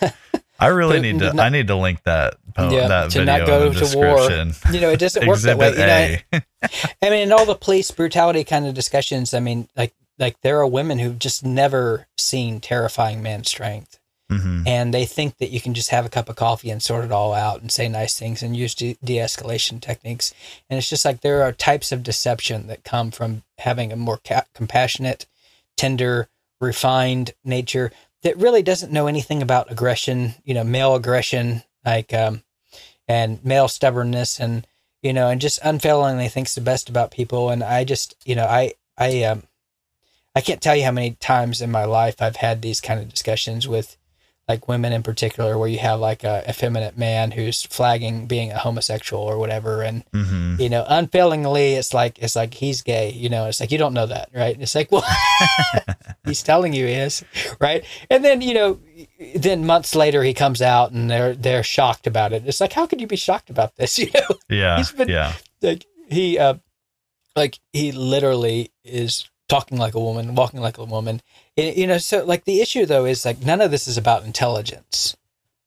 I 0.58 0.68
really 0.68 1.00
need 1.00 1.18
to, 1.18 1.32
not, 1.32 1.46
I 1.46 1.48
need 1.50 1.66
to 1.68 1.76
link 1.76 2.02
that, 2.04 2.36
poem, 2.54 2.72
yeah, 2.72 2.88
that 2.88 3.10
to 3.10 3.24
not 3.24 3.46
go 3.46 3.72
to 3.72 3.96
war. 3.96 4.30
You 4.72 4.80
know, 4.80 4.90
it 4.90 4.98
doesn't 4.98 5.26
work 5.26 5.40
that 5.40 5.58
way. 5.58 5.70
You 5.70 6.32
know, 6.32 6.40
I 7.02 7.10
mean, 7.10 7.22
in 7.22 7.32
all 7.32 7.46
the 7.46 7.54
police 7.54 7.90
brutality 7.90 8.44
kind 8.44 8.66
of 8.66 8.74
discussions, 8.74 9.34
I 9.34 9.40
mean, 9.40 9.68
like 9.76 9.94
like 10.18 10.40
there 10.40 10.58
are 10.58 10.66
women 10.66 10.98
who've 10.98 11.18
just 11.18 11.44
never 11.44 12.06
seen 12.16 12.60
terrifying 12.60 13.22
man 13.22 13.44
strength. 13.44 13.98
Mm-hmm. 14.30 14.66
And 14.66 14.92
they 14.92 15.04
think 15.04 15.36
that 15.38 15.50
you 15.50 15.60
can 15.60 15.72
just 15.72 15.90
have 15.90 16.04
a 16.04 16.08
cup 16.08 16.28
of 16.28 16.34
coffee 16.34 16.70
and 16.70 16.82
sort 16.82 17.04
it 17.04 17.12
all 17.12 17.32
out 17.32 17.60
and 17.60 17.70
say 17.70 17.88
nice 17.88 18.18
things 18.18 18.42
and 18.42 18.56
use 18.56 18.74
de 18.74 18.96
escalation 19.00 19.80
techniques. 19.80 20.34
And 20.68 20.78
it's 20.78 20.90
just 20.90 21.04
like 21.04 21.20
there 21.20 21.42
are 21.42 21.52
types 21.52 21.92
of 21.92 22.02
deception 22.02 22.66
that 22.66 22.82
come 22.82 23.12
from 23.12 23.44
having 23.58 23.92
a 23.92 23.96
more 23.96 24.18
ca- 24.18 24.46
compassionate, 24.52 25.26
tender, 25.76 26.28
refined 26.60 27.34
nature 27.44 27.92
that 28.26 28.36
really 28.38 28.62
doesn't 28.62 28.90
know 28.90 29.06
anything 29.06 29.40
about 29.40 29.70
aggression, 29.70 30.34
you 30.42 30.52
know, 30.52 30.64
male 30.64 30.96
aggression, 30.96 31.62
like, 31.84 32.12
um, 32.12 32.42
and 33.06 33.44
male 33.44 33.68
stubbornness 33.68 34.40
and, 34.40 34.66
you 35.00 35.12
know, 35.12 35.28
and 35.28 35.40
just 35.40 35.60
unfailingly 35.62 36.26
thinks 36.26 36.52
the 36.52 36.60
best 36.60 36.88
about 36.88 37.12
people. 37.12 37.50
And 37.50 37.62
I 37.62 37.84
just, 37.84 38.16
you 38.24 38.34
know, 38.34 38.46
I, 38.46 38.72
I, 38.98 39.22
um, 39.22 39.44
I 40.34 40.40
can't 40.40 40.60
tell 40.60 40.74
you 40.74 40.82
how 40.82 40.90
many 40.90 41.12
times 41.12 41.62
in 41.62 41.70
my 41.70 41.84
life 41.84 42.20
I've 42.20 42.34
had 42.34 42.62
these 42.62 42.80
kind 42.80 42.98
of 42.98 43.08
discussions 43.08 43.68
with 43.68 43.96
like 44.48 44.68
women 44.68 44.92
in 44.92 45.02
particular 45.02 45.58
where 45.58 45.68
you 45.68 45.78
have 45.78 45.98
like 45.98 46.22
a 46.22 46.44
effeminate 46.48 46.96
man 46.96 47.32
who's 47.32 47.64
flagging 47.64 48.26
being 48.26 48.52
a 48.52 48.58
homosexual 48.58 49.22
or 49.22 49.38
whatever 49.38 49.82
and 49.82 50.04
mm-hmm. 50.12 50.60
you 50.60 50.68
know 50.68 50.84
unfailingly 50.88 51.74
it's 51.74 51.92
like 51.92 52.18
it's 52.20 52.36
like 52.36 52.54
he's 52.54 52.80
gay 52.82 53.10
you 53.10 53.28
know 53.28 53.46
it's 53.46 53.58
like 53.58 53.72
you 53.72 53.78
don't 53.78 53.94
know 53.94 54.06
that 54.06 54.28
right? 54.32 54.56
It's 54.60 54.74
like 54.74 54.90
well 54.92 55.04
he's 56.24 56.42
telling 56.42 56.72
you 56.72 56.86
he 56.86 56.92
is 56.92 57.24
right? 57.60 57.84
And 58.08 58.24
then 58.24 58.40
you 58.40 58.54
know 58.54 58.80
then 59.34 59.66
months 59.66 59.94
later 59.94 60.22
he 60.22 60.32
comes 60.32 60.62
out 60.62 60.92
and 60.92 61.10
they're 61.10 61.34
they're 61.34 61.64
shocked 61.64 62.06
about 62.06 62.32
it. 62.32 62.46
It's 62.46 62.60
like 62.60 62.72
how 62.72 62.86
could 62.86 63.00
you 63.00 63.06
be 63.06 63.16
shocked 63.16 63.50
about 63.50 63.76
this? 63.76 63.98
You 64.06 64.10
know? 64.14 64.36
Yeah 64.48 64.76
he's 64.76 64.92
been 64.92 65.08
yeah. 65.08 65.32
like 65.60 65.84
he 66.08 66.38
uh 66.38 66.54
like 67.34 67.58
he 67.72 67.90
literally 67.90 68.70
is 68.84 69.28
talking 69.48 69.78
like 69.78 69.94
a 69.94 70.00
woman, 70.00 70.34
walking 70.34 70.60
like 70.60 70.78
a 70.78 70.84
woman. 70.84 71.20
You 71.56 71.86
know, 71.86 71.98
so 71.98 72.22
like 72.24 72.44
the 72.44 72.60
issue 72.60 72.84
though 72.84 73.06
is 73.06 73.24
like 73.24 73.40
none 73.40 73.62
of 73.62 73.70
this 73.70 73.88
is 73.88 73.96
about 73.96 74.24
intelligence. 74.24 75.16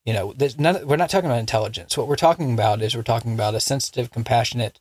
You 0.05 0.13
know, 0.13 0.33
none. 0.57 0.87
We're 0.87 0.95
not 0.97 1.09
talking 1.09 1.29
about 1.29 1.39
intelligence. 1.39 1.97
What 1.97 2.07
we're 2.07 2.15
talking 2.15 2.53
about 2.53 2.81
is 2.81 2.95
we're 2.95 3.03
talking 3.03 3.33
about 3.33 3.55
a 3.55 3.59
sensitive, 3.59 4.11
compassionate 4.11 4.79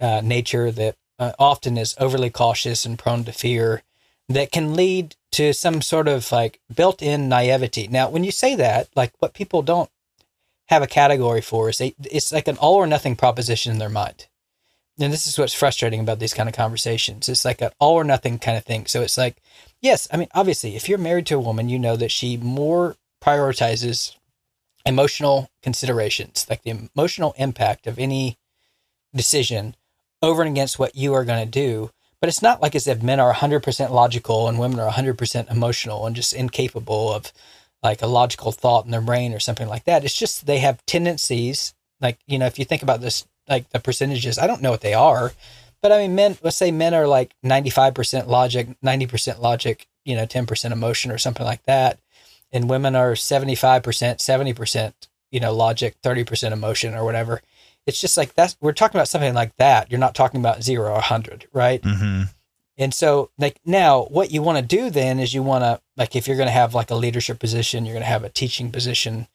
uh, 0.00 0.20
nature 0.22 0.70
that 0.72 0.96
uh, 1.18 1.32
often 1.38 1.78
is 1.78 1.94
overly 1.98 2.30
cautious 2.30 2.84
and 2.84 2.98
prone 2.98 3.24
to 3.24 3.32
fear, 3.32 3.82
that 4.28 4.52
can 4.52 4.74
lead 4.74 5.16
to 5.32 5.52
some 5.52 5.80
sort 5.80 6.08
of 6.08 6.30
like 6.30 6.60
built-in 6.74 7.28
naivety. 7.28 7.88
Now, 7.88 8.08
when 8.08 8.24
you 8.24 8.30
say 8.30 8.54
that, 8.56 8.88
like 8.94 9.12
what 9.18 9.34
people 9.34 9.62
don't 9.62 9.90
have 10.66 10.82
a 10.82 10.86
category 10.86 11.40
for 11.40 11.68
is 11.68 11.78
they, 11.78 11.94
it's 12.10 12.32
like 12.32 12.48
an 12.48 12.58
all 12.58 12.74
or 12.74 12.86
nothing 12.86 13.16
proposition 13.16 13.72
in 13.72 13.78
their 13.78 13.88
mind 13.88 14.26
and 14.98 15.12
this 15.12 15.26
is 15.26 15.38
what's 15.38 15.54
frustrating 15.54 16.00
about 16.00 16.18
these 16.18 16.34
kind 16.34 16.48
of 16.48 16.54
conversations. 16.54 17.28
It's 17.28 17.44
like 17.44 17.60
an 17.60 17.70
all 17.78 17.94
or 17.94 18.04
nothing 18.04 18.38
kind 18.38 18.56
of 18.58 18.64
thing. 18.64 18.86
So 18.86 19.02
it's 19.02 19.16
like, 19.16 19.36
yes, 19.80 20.08
I 20.12 20.16
mean, 20.16 20.28
obviously, 20.34 20.76
if 20.76 20.88
you're 20.88 20.98
married 20.98 21.26
to 21.26 21.36
a 21.36 21.40
woman, 21.40 21.68
you 21.68 21.78
know 21.78 21.96
that 21.96 22.10
she 22.10 22.36
more 22.36 22.96
prioritizes 23.22 24.16
emotional 24.84 25.50
considerations, 25.62 26.46
like 26.48 26.62
the 26.62 26.88
emotional 26.94 27.34
impact 27.38 27.86
of 27.86 27.98
any 27.98 28.38
decision 29.14 29.76
over 30.22 30.42
and 30.42 30.50
against 30.50 30.78
what 30.78 30.96
you 30.96 31.14
are 31.14 31.24
going 31.24 31.44
to 31.44 31.50
do. 31.50 31.90
But 32.20 32.28
it's 32.28 32.42
not 32.42 32.60
like 32.60 32.74
as 32.74 32.88
if 32.88 33.02
men 33.02 33.20
are 33.20 33.32
100% 33.32 33.90
logical 33.90 34.48
and 34.48 34.58
women 34.58 34.80
are 34.80 34.90
100% 34.90 35.50
emotional 35.50 36.06
and 36.06 36.16
just 36.16 36.32
incapable 36.32 37.12
of 37.12 37.32
like 37.82 38.02
a 38.02 38.08
logical 38.08 38.50
thought 38.50 38.84
in 38.84 38.90
their 38.90 39.00
brain 39.00 39.32
or 39.32 39.38
something 39.38 39.68
like 39.68 39.84
that. 39.84 40.04
It's 40.04 40.16
just 40.16 40.46
they 40.46 40.58
have 40.58 40.84
tendencies. 40.86 41.74
Like, 42.00 42.18
you 42.26 42.38
know, 42.38 42.46
if 42.46 42.58
you 42.58 42.64
think 42.64 42.82
about 42.82 43.00
this 43.00 43.24
like 43.48 43.70
the 43.70 43.80
percentages. 43.80 44.38
I 44.38 44.46
don't 44.46 44.62
know 44.62 44.70
what 44.70 44.80
they 44.80 44.94
are, 44.94 45.32
but 45.80 45.92
I 45.92 45.98
mean, 45.98 46.14
men. 46.14 46.38
Let's 46.42 46.56
say 46.56 46.70
men 46.70 46.94
are 46.94 47.06
like 47.06 47.34
ninety 47.42 47.70
five 47.70 47.94
percent 47.94 48.28
logic, 48.28 48.68
ninety 48.82 49.06
percent 49.06 49.40
logic, 49.40 49.86
you 50.04 50.16
know, 50.16 50.26
ten 50.26 50.46
percent 50.46 50.72
emotion 50.72 51.10
or 51.10 51.18
something 51.18 51.46
like 51.46 51.64
that, 51.64 51.98
and 52.52 52.68
women 52.68 52.96
are 52.96 53.16
seventy 53.16 53.54
five 53.54 53.82
percent, 53.82 54.20
seventy 54.20 54.52
percent, 54.52 55.08
you 55.30 55.40
know, 55.40 55.52
logic, 55.52 55.96
thirty 56.02 56.24
percent 56.24 56.52
emotion 56.52 56.94
or 56.94 57.04
whatever. 57.04 57.42
It's 57.86 58.00
just 58.00 58.16
like 58.16 58.34
that's 58.34 58.56
we're 58.60 58.72
talking 58.72 58.98
about 58.98 59.08
something 59.08 59.34
like 59.34 59.56
that. 59.56 59.90
You're 59.90 60.00
not 60.00 60.14
talking 60.14 60.40
about 60.40 60.62
zero 60.62 60.92
or 60.92 61.00
hundred, 61.00 61.46
right? 61.52 61.80
Mm-hmm. 61.80 62.24
And 62.76 62.94
so, 62.94 63.30
like 63.38 63.58
now, 63.64 64.04
what 64.04 64.30
you 64.30 64.40
want 64.40 64.58
to 64.58 64.76
do 64.76 64.88
then 64.88 65.18
is 65.18 65.34
you 65.34 65.42
want 65.42 65.64
to 65.64 65.80
like 65.96 66.14
if 66.14 66.28
you're 66.28 66.36
going 66.36 66.48
to 66.48 66.52
have 66.52 66.74
like 66.74 66.90
a 66.90 66.94
leadership 66.94 67.38
position, 67.38 67.84
you're 67.84 67.94
going 67.94 68.04
to 68.04 68.08
have 68.08 68.24
a 68.24 68.28
teaching 68.28 68.70
position 68.70 69.26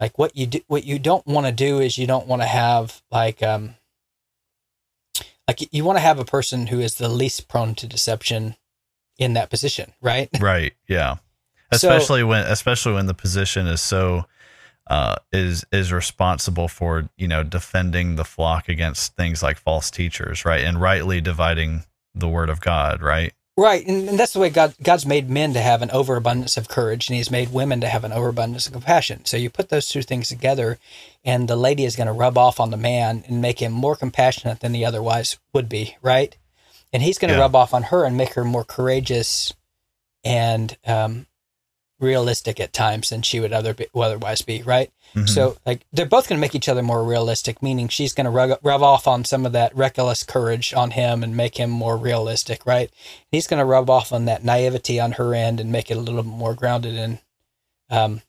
like 0.00 0.18
what 0.18 0.36
you 0.36 0.46
do 0.46 0.60
what 0.66 0.84
you 0.84 0.98
don't 0.98 1.26
want 1.26 1.46
to 1.46 1.52
do 1.52 1.80
is 1.80 1.98
you 1.98 2.06
don't 2.06 2.26
want 2.26 2.42
to 2.42 2.48
have 2.48 3.02
like 3.10 3.42
um 3.42 3.74
like 5.48 5.72
you 5.72 5.84
want 5.84 5.96
to 5.96 6.02
have 6.02 6.18
a 6.18 6.24
person 6.24 6.68
who 6.68 6.80
is 6.80 6.96
the 6.96 7.08
least 7.08 7.48
prone 7.48 7.74
to 7.74 7.86
deception 7.86 8.56
in 9.18 9.34
that 9.34 9.50
position 9.50 9.92
right? 10.00 10.28
Right 10.40 10.74
yeah. 10.88 11.16
Especially 11.72 12.20
so, 12.20 12.26
when 12.26 12.46
especially 12.46 12.92
when 12.94 13.06
the 13.06 13.14
position 13.14 13.66
is 13.66 13.80
so 13.80 14.26
uh, 14.88 15.16
is 15.32 15.64
is 15.72 15.92
responsible 15.92 16.68
for 16.68 17.08
you 17.16 17.26
know 17.26 17.42
defending 17.42 18.16
the 18.16 18.24
flock 18.24 18.68
against 18.68 19.16
things 19.16 19.42
like 19.42 19.58
false 19.58 19.90
teachers, 19.90 20.44
right, 20.44 20.64
and 20.64 20.80
rightly 20.80 21.20
dividing 21.20 21.82
the 22.14 22.28
word 22.28 22.48
of 22.48 22.60
God, 22.60 23.02
right? 23.02 23.32
Right, 23.58 23.86
and, 23.86 24.10
and, 24.10 24.18
that's 24.18 24.34
the 24.34 24.38
way 24.38 24.50
God 24.50 24.74
God's 24.82 25.06
made 25.06 25.30
men 25.30 25.54
to 25.54 25.60
have 25.60 25.80
an 25.80 25.90
overabundance 25.90 26.58
of 26.58 26.68
courage, 26.68 27.08
and 27.08 27.16
He's 27.16 27.30
made 27.30 27.54
women 27.54 27.80
to 27.80 27.88
have 27.88 28.04
an 28.04 28.12
overabundance 28.12 28.66
of 28.66 28.74
compassion. 28.74 29.24
So 29.24 29.38
you 29.38 29.48
put 29.48 29.70
those 29.70 29.88
two 29.88 30.02
things 30.02 30.28
together, 30.28 30.78
and 31.24 31.48
the 31.48 31.56
lady 31.56 31.86
is 31.86 31.96
going 31.96 32.06
to 32.06 32.12
rub 32.12 32.36
off 32.36 32.60
on 32.60 32.70
the 32.70 32.76
man 32.76 33.24
and 33.26 33.40
make 33.40 33.60
him 33.60 33.72
more 33.72 33.96
compassionate 33.96 34.60
than 34.60 34.74
he 34.74 34.84
otherwise 34.84 35.38
would 35.54 35.70
be, 35.70 35.96
right? 36.02 36.36
And 36.92 37.02
he's 37.02 37.16
going 37.16 37.30
to 37.30 37.36
yeah. 37.36 37.40
rub 37.40 37.56
off 37.56 37.72
on 37.72 37.84
her 37.84 38.04
and 38.04 38.14
make 38.14 38.34
her 38.34 38.44
more 38.44 38.64
courageous, 38.64 39.54
and 40.22 40.76
um, 40.86 41.26
realistic 41.98 42.60
at 42.60 42.72
times 42.72 43.10
than 43.10 43.22
she 43.22 43.40
would 43.40 43.52
other 43.52 43.74
be, 43.74 43.86
otherwise 43.94 44.42
be, 44.42 44.62
right? 44.62 44.90
Mm-hmm. 45.14 45.26
So 45.26 45.56
like 45.64 45.80
they're 45.92 46.06
both 46.06 46.28
going 46.28 46.38
to 46.38 46.40
make 46.40 46.54
each 46.54 46.68
other 46.68 46.82
more 46.82 47.02
realistic, 47.04 47.62
meaning 47.62 47.88
she's 47.88 48.12
going 48.12 48.26
to 48.26 48.30
rub, 48.30 48.58
rub 48.62 48.82
off 48.82 49.06
on 49.06 49.24
some 49.24 49.46
of 49.46 49.52
that 49.52 49.74
reckless 49.74 50.22
courage 50.22 50.74
on 50.74 50.90
him 50.90 51.22
and 51.22 51.36
make 51.36 51.56
him 51.56 51.70
more 51.70 51.96
realistic, 51.96 52.66
right? 52.66 52.90
He's 53.30 53.46
going 53.46 53.60
to 53.60 53.64
rub 53.64 53.88
off 53.88 54.12
on 54.12 54.26
that 54.26 54.44
naivety 54.44 55.00
on 55.00 55.12
her 55.12 55.34
end 55.34 55.60
and 55.60 55.72
make 55.72 55.90
it 55.90 55.96
a 55.96 56.00
little 56.00 56.22
bit 56.22 56.28
more 56.28 56.54
grounded 56.54 56.96
and 56.96 57.18
um 57.88 58.20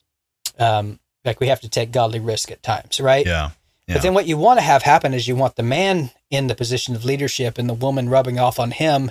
um 0.58 1.00
like 1.24 1.40
we 1.40 1.48
have 1.48 1.60
to 1.60 1.68
take 1.68 1.92
godly 1.92 2.20
risk 2.20 2.50
at 2.50 2.62
times, 2.62 3.00
right? 3.00 3.26
Yeah. 3.26 3.50
yeah. 3.86 3.94
But 3.94 4.02
then 4.02 4.14
what 4.14 4.26
you 4.26 4.38
want 4.38 4.58
to 4.58 4.64
have 4.64 4.82
happen 4.82 5.12
is 5.12 5.28
you 5.28 5.36
want 5.36 5.56
the 5.56 5.62
man 5.62 6.10
in 6.30 6.46
the 6.46 6.54
position 6.54 6.94
of 6.94 7.04
leadership 7.04 7.58
and 7.58 7.68
the 7.68 7.74
woman 7.74 8.08
rubbing 8.08 8.38
off 8.38 8.58
on 8.58 8.70
him, 8.70 9.10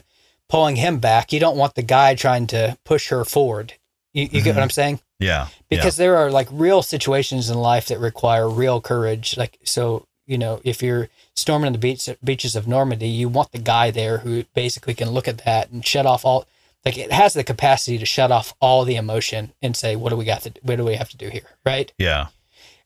pulling 0.50 0.78
him 0.78 1.00
back. 1.00 1.32
You 1.32 1.40
don't 1.40 1.58
want 1.58 1.76
the 1.76 1.84
guy 1.84 2.16
trying 2.16 2.48
to 2.48 2.78
push 2.86 3.10
her 3.10 3.24
forward. 3.24 3.74
You, 4.14 4.24
you 4.24 4.30
mm-hmm. 4.30 4.44
get 4.44 4.56
what 4.56 4.64
I'm 4.64 4.70
saying? 4.70 5.00
Yeah. 5.20 5.48
Because 5.70 5.98
yeah. 5.98 6.06
there 6.06 6.18
are 6.18 6.32
like 6.32 6.48
real 6.52 6.82
situations 6.82 7.50
in 7.50 7.58
life 7.58 7.88
that 7.88 8.00
require 8.00 8.50
real 8.50 8.82
courage. 8.82 9.38
Like, 9.38 9.60
so, 9.64 10.08
you 10.26 10.38
know, 10.38 10.62
if 10.64 10.82
you're 10.82 11.10
storming 11.36 11.72
the 11.72 11.78
beach, 11.78 12.10
beaches 12.24 12.56
of 12.56 12.68
Normandy, 12.68 13.08
you 13.08 13.30
want 13.30 13.52
the 13.52 13.60
guy 13.60 13.92
there 13.92 14.20
who 14.20 14.44
basically 14.54 14.94
can 14.94 15.10
look 15.10 15.28
at 15.28 15.40
that 15.46 15.70
and 15.70 15.86
shut 15.86 16.06
off 16.06 16.26
all, 16.26 16.46
like 16.86 16.98
it 16.98 17.12
has 17.12 17.34
the 17.34 17.44
capacity 17.44 17.98
to 17.98 18.06
shut 18.06 18.32
off 18.32 18.54
all 18.60 18.86
the 18.86 18.96
emotion 18.96 19.54
and 19.62 19.76
say, 19.76 19.96
what 19.96 20.10
do 20.10 20.18
we 20.18 20.26
got 20.26 20.42
to, 20.44 20.50
do? 20.52 20.60
what 20.64 20.78
do 20.78 20.86
we 20.86 20.96
have 20.96 21.10
to 21.10 21.18
do 21.18 21.30
here? 21.30 21.58
Right. 21.66 21.92
Yeah. 21.98 22.28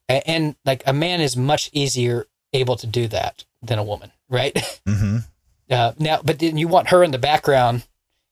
And, 0.09 0.23
and 0.25 0.55
like 0.65 0.83
a 0.85 0.93
man 0.93 1.21
is 1.21 1.37
much 1.37 1.69
easier 1.73 2.27
able 2.53 2.75
to 2.77 2.87
do 2.87 3.07
that 3.07 3.45
than 3.61 3.79
a 3.79 3.83
woman. 3.83 4.11
Right. 4.29 4.55
Mm-hmm. 4.87 5.17
Uh, 5.69 5.93
now, 5.99 6.19
but 6.21 6.39
then 6.39 6.57
you 6.57 6.67
want 6.67 6.89
her 6.89 7.01
in 7.01 7.11
the 7.11 7.17
background 7.17 7.87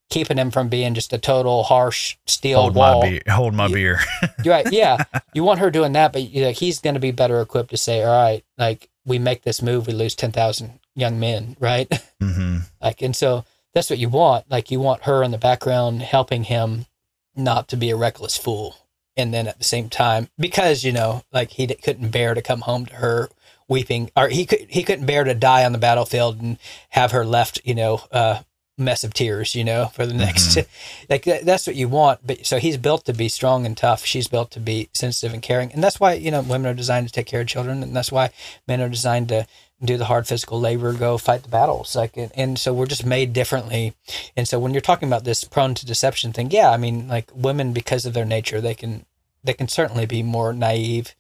keeping 0.10 0.38
him 0.38 0.52
from 0.52 0.70
being 0.70 0.94
just 0.94 1.14
a 1.14 1.18
total 1.18 1.64
harsh 1.64 2.18
steel 2.26 2.62
hold 2.62 2.76
wall. 2.76 3.02
My 3.02 3.10
be- 3.10 3.22
hold 3.32 3.54
my 3.54 3.68
you, 3.68 3.74
beer. 3.76 4.00
right. 4.46 4.72
Yeah. 4.72 5.04
You 5.34 5.44
want 5.44 5.60
her 5.60 5.70
doing 5.70 5.92
that, 5.94 6.12
but 6.12 6.24
you 6.24 6.42
know, 6.42 6.52
he's 6.52 6.80
going 6.80 6.96
to 6.96 7.00
be 7.00 7.12
better 7.12 7.40
equipped 7.40 7.70
to 7.70 7.78
say, 7.78 8.04
all 8.04 8.12
right, 8.24 8.44
like 8.58 8.90
we 9.06 9.20
make 9.20 9.44
this 9.44 9.62
move, 9.62 9.86
we 9.88 9.94
lose 9.94 10.16
10,000 10.16 10.80
young 10.96 11.20
men. 11.20 11.56
Right. 11.60 11.88
Mm-hmm. 12.22 12.58
like, 12.82 13.02
and 13.04 13.16
so 13.16 13.46
that's 13.74 13.90
what 13.92 14.00
you 14.00 14.10
want. 14.10 14.50
Like 14.50 14.72
you 14.72 14.80
want 14.80 15.04
her 15.04 15.22
in 15.24 15.30
the 15.32 15.38
background 15.38 16.02
helping 16.02 16.44
him 16.46 16.88
not 17.36 17.68
to 17.70 17.78
be 17.78 17.92
a 17.92 17.96
reckless 17.96 18.36
fool. 18.38 18.76
And 19.16 19.34
then 19.34 19.48
at 19.48 19.58
the 19.60 19.64
same 19.64 19.90
time, 19.90 20.30
because, 20.40 20.84
you 20.84 20.92
know, 20.92 21.22
like 21.32 21.52
he 21.52 21.68
couldn't 21.68 22.10
bear 22.10 22.34
to 22.34 22.42
come 22.42 22.62
home 22.62 22.86
to 22.88 22.96
her 22.96 23.30
weeping 23.68 24.10
or 24.16 24.30
he 24.30 24.46
could, 24.46 24.66
he 24.70 24.82
couldn't 24.84 25.06
bear 25.06 25.24
to 25.24 25.36
die 25.36 25.64
on 25.66 25.74
the 25.74 25.78
battlefield 25.78 26.42
and 26.42 26.58
have 26.90 27.12
her 27.12 27.24
left, 27.26 27.62
you 27.64 27.76
know, 27.76 28.02
uh, 28.12 28.40
mess 28.80 29.04
of 29.04 29.14
tears, 29.14 29.56
you 29.56 29.64
know, 29.64 29.88
for 29.88 30.06
the 30.06 30.14
next, 30.14 30.58
mm-hmm. 30.58 31.06
like 31.10 31.24
that's 31.44 31.68
what 31.68 31.76
you 31.76 31.88
want. 31.88 32.26
But 32.26 32.46
so 32.46 32.58
he's 32.58 32.78
built 32.78 33.06
to 33.06 33.14
be 33.14 33.30
strong 33.30 33.66
and 33.66 33.76
tough. 33.76 34.06
She's 34.06 34.28
built 34.28 34.52
to 34.52 34.60
be 34.60 34.90
sensitive 34.94 35.34
and 35.34 35.44
caring. 35.44 35.72
And 35.74 35.84
that's 35.84 36.00
why, 36.00 36.14
you 36.14 36.32
know, 36.32 36.42
women 36.42 36.72
are 36.72 36.76
designed 36.76 37.08
to 37.08 37.14
take 37.14 37.28
care 37.28 37.42
of 37.42 37.48
children. 37.48 37.84
And 37.84 37.96
that's 37.96 38.12
why 38.12 38.32
men 38.68 38.82
are 38.82 38.90
designed 38.90 39.30
to 39.30 39.46
do 39.84 39.98
the 39.98 40.06
hard 40.06 40.28
physical 40.28 40.60
labor, 40.60 40.94
go 40.94 41.18
fight 41.18 41.44
the 41.44 41.50
battles. 41.50 41.96
Like, 41.96 42.18
and, 42.18 42.32
and 42.36 42.60
so 42.60 42.74
we're 42.74 42.86
just 42.86 43.06
made 43.06 43.34
differently. 43.34 43.94
And 44.36 44.48
so 44.48 44.60
when 44.60 44.74
you're 44.74 44.82
talking 44.82 45.08
about 45.08 45.24
this 45.24 45.44
prone 45.44 45.74
to 45.76 45.86
deception 45.86 46.34
thing, 46.34 46.52
yeah, 46.52 46.70
I 46.70 46.78
mean, 46.78 47.08
like 47.08 47.30
women, 47.34 47.72
because 47.72 48.06
of 48.06 48.14
their 48.14 48.26
nature, 48.26 48.60
they 48.60 48.74
can, 48.74 49.06
they 49.44 49.54
can 49.54 49.68
certainly 49.68 50.06
be 50.06 50.22
more 50.22 50.52
naive. 50.54 51.16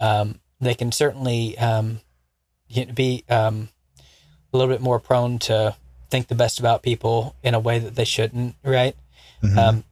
Um, 0.00 0.40
they 0.60 0.74
can 0.74 0.90
certainly, 0.90 1.58
um, 1.58 2.00
be, 2.94 3.24
um, 3.28 3.68
a 4.52 4.56
little 4.56 4.72
bit 4.72 4.80
more 4.80 4.98
prone 4.98 5.38
to, 5.40 5.76
think 6.10 6.28
the 6.28 6.34
best 6.34 6.58
about 6.58 6.82
people 6.82 7.36
in 7.42 7.54
a 7.54 7.60
way 7.60 7.78
that 7.78 7.94
they 7.94 8.04
shouldn't, 8.04 8.54
right? 8.62 8.96
Mm-hmm. 9.42 9.58
Um, 9.58 9.84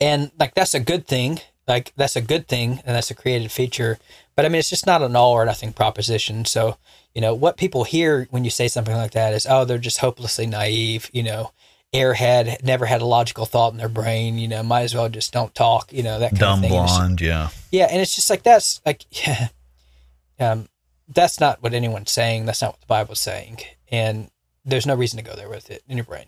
and 0.00 0.30
like 0.38 0.54
that's 0.54 0.74
a 0.74 0.80
good 0.80 1.06
thing. 1.06 1.40
Like 1.68 1.92
that's 1.96 2.16
a 2.16 2.20
good 2.20 2.48
thing, 2.48 2.80
and 2.84 2.96
that's 2.96 3.10
a 3.10 3.14
created 3.14 3.52
feature. 3.52 3.98
But 4.34 4.44
I 4.44 4.48
mean, 4.48 4.58
it's 4.58 4.70
just 4.70 4.86
not 4.86 5.02
an 5.02 5.14
all 5.14 5.32
or 5.32 5.44
nothing 5.44 5.72
proposition. 5.72 6.44
So 6.44 6.76
you 7.14 7.20
know 7.20 7.34
what 7.34 7.56
people 7.56 7.84
hear 7.84 8.26
when 8.30 8.44
you 8.44 8.50
say 8.50 8.68
something 8.68 8.94
like 8.94 9.12
that 9.12 9.32
is, 9.32 9.46
oh, 9.48 9.64
they're 9.64 9.78
just 9.78 9.98
hopelessly 9.98 10.46
naive. 10.46 11.08
You 11.12 11.22
know, 11.22 11.52
airhead, 11.92 12.62
never 12.64 12.86
had 12.86 13.00
a 13.00 13.06
logical 13.06 13.46
thought 13.46 13.72
in 13.72 13.78
their 13.78 13.88
brain. 13.88 14.38
You 14.38 14.48
know, 14.48 14.62
might 14.62 14.82
as 14.82 14.94
well 14.94 15.08
just 15.08 15.32
don't 15.32 15.54
talk. 15.54 15.92
You 15.92 16.02
know 16.02 16.18
that 16.18 16.30
kind 16.30 16.40
dumb 16.40 16.58
of 16.58 16.60
thing. 16.62 16.70
blonde, 16.70 17.20
yeah, 17.20 17.50
yeah. 17.70 17.86
And 17.90 18.00
it's 18.00 18.14
just 18.14 18.30
like 18.30 18.42
that's 18.42 18.80
like, 18.84 19.04
yeah, 19.26 19.48
um, 20.40 20.68
that's 21.08 21.38
not 21.38 21.62
what 21.62 21.74
anyone's 21.74 22.10
saying. 22.10 22.46
That's 22.46 22.62
not 22.62 22.72
what 22.72 22.80
the 22.80 22.86
Bible's 22.86 23.20
saying. 23.20 23.58
And 23.90 24.30
there's 24.64 24.86
no 24.86 24.94
reason 24.94 25.18
to 25.18 25.24
go 25.24 25.34
there 25.34 25.48
with 25.48 25.70
it 25.70 25.82
in 25.88 25.96
your 25.96 26.04
brain. 26.04 26.26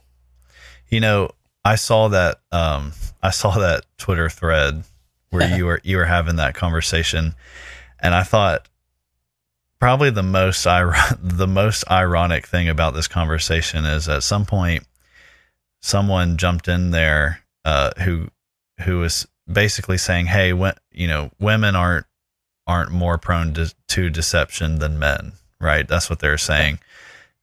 You 0.88 1.00
know, 1.00 1.30
I 1.64 1.76
saw 1.76 2.08
that 2.08 2.40
um, 2.52 2.92
I 3.22 3.30
saw 3.30 3.58
that 3.58 3.86
Twitter 3.96 4.28
thread 4.28 4.84
where 5.30 5.56
you 5.56 5.66
were 5.66 5.80
you 5.82 5.96
were 5.96 6.04
having 6.04 6.36
that 6.36 6.54
conversation, 6.54 7.34
and 8.00 8.14
I 8.14 8.22
thought 8.22 8.68
probably 9.80 10.10
the 10.10 10.22
most 10.22 10.64
the 11.18 11.48
most 11.48 11.84
ironic 11.90 12.46
thing 12.46 12.68
about 12.68 12.94
this 12.94 13.08
conversation 13.08 13.84
is 13.84 14.08
at 14.08 14.22
some 14.22 14.44
point 14.44 14.86
someone 15.80 16.36
jumped 16.36 16.68
in 16.68 16.90
there 16.90 17.40
uh, 17.64 17.92
who 18.02 18.28
who 18.84 19.00
was 19.00 19.26
basically 19.50 19.98
saying, 19.98 20.26
"Hey, 20.26 20.52
when, 20.52 20.74
you 20.92 21.06
know, 21.06 21.30
women 21.40 21.74
aren't 21.74 22.06
aren't 22.66 22.92
more 22.92 23.18
prone 23.18 23.54
to, 23.54 23.74
to 23.88 24.10
deception 24.10 24.78
than 24.78 24.98
men." 24.98 25.32
Right? 25.60 25.88
That's 25.88 26.10
what 26.10 26.18
they're 26.18 26.36
saying 26.36 26.78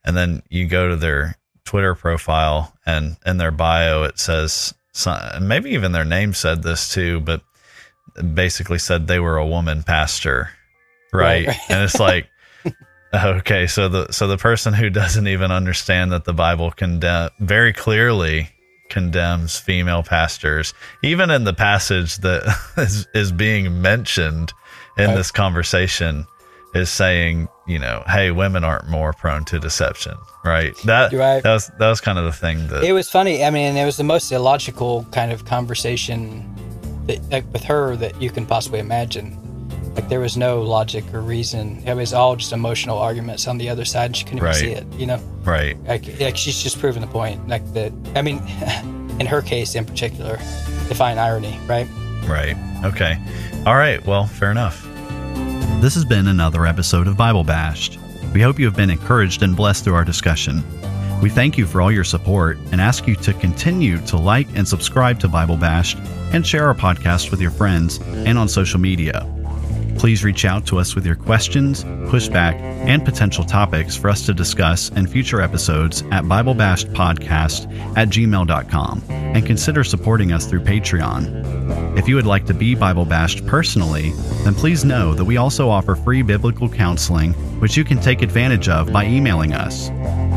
and 0.04 0.16
then 0.16 0.44
you 0.50 0.68
go 0.68 0.90
to 0.90 0.96
their 0.96 1.38
Twitter 1.66 1.96
profile 1.96 2.74
and 2.86 3.18
in 3.26 3.38
their 3.38 3.52
bio 3.52 4.04
it 4.04 4.20
says 4.20 4.74
maybe 5.40 5.72
even 5.72 5.92
their 5.92 6.06
name 6.06 6.34
said 6.34 6.64
this 6.64 6.94
too, 6.94 7.22
but 7.22 7.42
basically 8.34 8.78
said 8.78 9.08
they 9.08 9.20
were 9.20 9.38
a 9.38 9.48
woman 9.48 9.84
pastor, 9.84 10.50
right? 11.14 11.48
right. 11.48 11.58
and 11.70 11.84
it's 11.84 12.00
like 12.00 12.28
okay, 13.14 13.68
so 13.68 13.90
the 13.90 14.12
so 14.12 14.28
the 14.28 14.38
person 14.38 14.74
who 14.74 14.90
doesn't 14.90 15.28
even 15.28 15.52
understand 15.52 16.12
that 16.12 16.26
the 16.26 16.34
Bible 16.34 16.72
condemn 16.72 17.30
very 17.40 17.74
clearly 17.74 18.50
condemns 18.90 19.58
female 19.58 20.04
pastors, 20.04 20.74
even 21.02 21.32
in 21.32 21.46
the 21.46 21.54
passage 21.54 22.18
that 22.18 22.44
is, 22.78 23.08
is 23.14 23.32
being 23.32 23.82
mentioned 23.82 24.54
in 24.98 25.08
right. 25.08 25.16
this 25.16 25.32
conversation 25.32 26.28
is 26.74 26.90
saying, 26.90 27.48
you 27.68 27.80
know, 27.80 28.04
hey, 28.08 28.32
women 28.32 28.64
aren't 28.64 28.88
more 28.90 29.14
prone 29.14 29.46
to 29.46 29.60
deception, 29.60 30.16
right? 30.44 30.76
That 30.86 31.14
right. 31.14 31.44
that 31.44 31.54
was 31.54 31.72
that 31.80 31.90
was 31.90 32.02
kind 32.02 32.18
of 32.18 32.26
the 32.26 32.32
thing 32.32 32.68
that 32.68 32.84
it 32.84 32.94
was 32.94 33.10
funny. 33.10 33.44
I 33.44 33.50
mean, 33.50 33.76
it 33.76 33.86
was 33.86 33.98
the 33.98 34.04
most 34.04 34.32
illogical 34.32 35.06
kind 35.12 35.32
of 35.32 35.46
conversation 35.46 36.48
that, 37.08 37.22
like, 37.30 37.54
with 37.54 37.64
her 37.64 37.96
that 37.98 38.22
you 38.22 38.30
can 38.30 38.46
possibly 38.46 38.80
imagine. 38.80 39.38
Like 39.96 40.08
there 40.08 40.22
was 40.22 40.38
no 40.38 40.62
logic 40.62 41.04
or 41.14 41.20
reason. 41.20 41.84
It 41.86 41.96
was 41.96 42.14
all 42.14 42.38
just 42.38 42.54
emotional 42.54 42.98
arguments 42.98 43.46
on 43.46 43.58
the 43.58 43.68
other 43.68 43.84
side, 43.84 44.06
and 44.06 44.16
she 44.16 44.24
couldn't 44.24 44.42
right. 44.42 44.56
even 44.64 44.76
see 44.76 44.80
it. 44.80 45.00
You 45.00 45.06
know, 45.08 45.18
right? 45.44 45.78
Like, 45.84 46.20
like 46.22 46.38
she's 46.38 46.64
just 46.64 46.80
proving 46.80 47.02
the 47.02 47.10
point. 47.10 47.46
Like 47.50 47.74
that. 47.74 47.92
I 48.16 48.22
mean, 48.22 48.38
in 49.20 49.26
her 49.26 49.42
case 49.42 49.76
in 49.76 49.84
particular, 49.84 50.38
define 50.88 51.18
irony, 51.18 51.60
right? 51.68 51.88
Right. 52.24 52.56
Okay. 52.86 53.18
All 53.66 53.76
right. 53.76 54.06
Well, 54.06 54.28
fair 54.28 54.50
enough. 54.50 54.88
This 55.82 55.96
has 55.96 56.06
been 56.06 56.28
another 56.28 56.68
episode 56.68 57.08
of 57.08 57.18
Bible 57.18 57.44
Bashed. 57.44 57.98
We 58.36 58.42
hope 58.42 58.60
you 58.60 58.66
have 58.66 58.76
been 58.76 58.92
encouraged 58.92 59.42
and 59.42 59.56
blessed 59.56 59.84
through 59.84 59.96
our 59.96 60.06
discussion. 60.06 60.64
We 61.24 61.32
thank 61.32 61.58
you 61.58 61.66
for 61.66 61.82
all 61.82 61.92
your 61.92 62.04
support 62.04 62.60
and 62.72 62.80
ask 62.80 63.08
you 63.08 63.16
to 63.16 63.34
continue 63.34 63.98
to 64.06 64.18
like 64.18 64.48
and 64.54 64.68
subscribe 64.68 65.20
to 65.22 65.28
Bible 65.28 65.58
Bashed 65.58 65.98
and 66.34 66.46
share 66.46 66.68
our 66.68 66.76
podcast 66.76 67.32
with 67.32 67.42
your 67.42 67.50
friends 67.50 67.98
and 67.98 68.38
on 68.38 68.48
social 68.48 68.80
media. 68.80 69.28
Please 69.98 70.24
reach 70.24 70.46
out 70.46 70.68
to 70.68 70.78
us 70.78 70.94
with 70.94 71.04
your 71.04 71.16
questions, 71.16 71.84
pushback, 71.84 72.54
and 72.62 73.04
potential 73.04 73.44
topics 73.44 73.96
for 73.96 74.12
us 74.12 74.24
to 74.28 74.36
discuss 74.36 74.90
in 74.90 75.08
future 75.08 75.42
episodes 75.42 76.04
at 76.12 76.26
BibleBashedPodcast 76.26 77.98
at 77.98 78.10
gmail.com 78.10 79.02
and 79.10 79.44
consider 79.48 79.84
supporting 79.84 80.32
us 80.32 80.46
through 80.46 80.62
Patreon. 80.62 81.81
If 81.94 82.08
you 82.08 82.16
would 82.16 82.26
like 82.26 82.46
to 82.46 82.54
be 82.54 82.74
Bible 82.74 83.04
Bashed 83.04 83.46
personally, 83.46 84.12
then 84.44 84.56
please 84.56 84.86
know 84.86 85.14
that 85.14 85.26
we 85.26 85.36
also 85.36 85.70
offer 85.70 85.96
free 85.96 86.22
biblical 86.22 86.70
counseling, 86.70 87.34
which 87.60 87.76
you 87.76 87.84
can 87.84 88.00
take 88.00 88.22
advantage 88.22 88.70
of 88.70 88.94
by 88.94 89.06
emailing 89.06 89.54
us. 89.54 89.90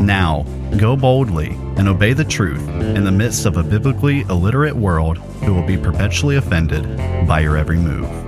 Now, 0.03 0.45
go 0.77 0.97
boldly 0.97 1.51
and 1.77 1.89
obey 1.89 2.13
the 2.13 2.25
truth 2.25 2.69
in 2.69 3.05
the 3.05 3.13
midst 3.13 3.47
of 3.47 3.57
a 3.57 3.63
biblically 3.63 4.23
illiterate 4.23 4.75
world 4.75 5.19
who 5.19 5.55
will 5.55 5.67
be 5.67 5.79
perpetually 5.79 6.37
offended 6.37 6.85
by 7.29 7.41
your 7.41 7.57
every 7.57 7.79
move. 7.79 8.24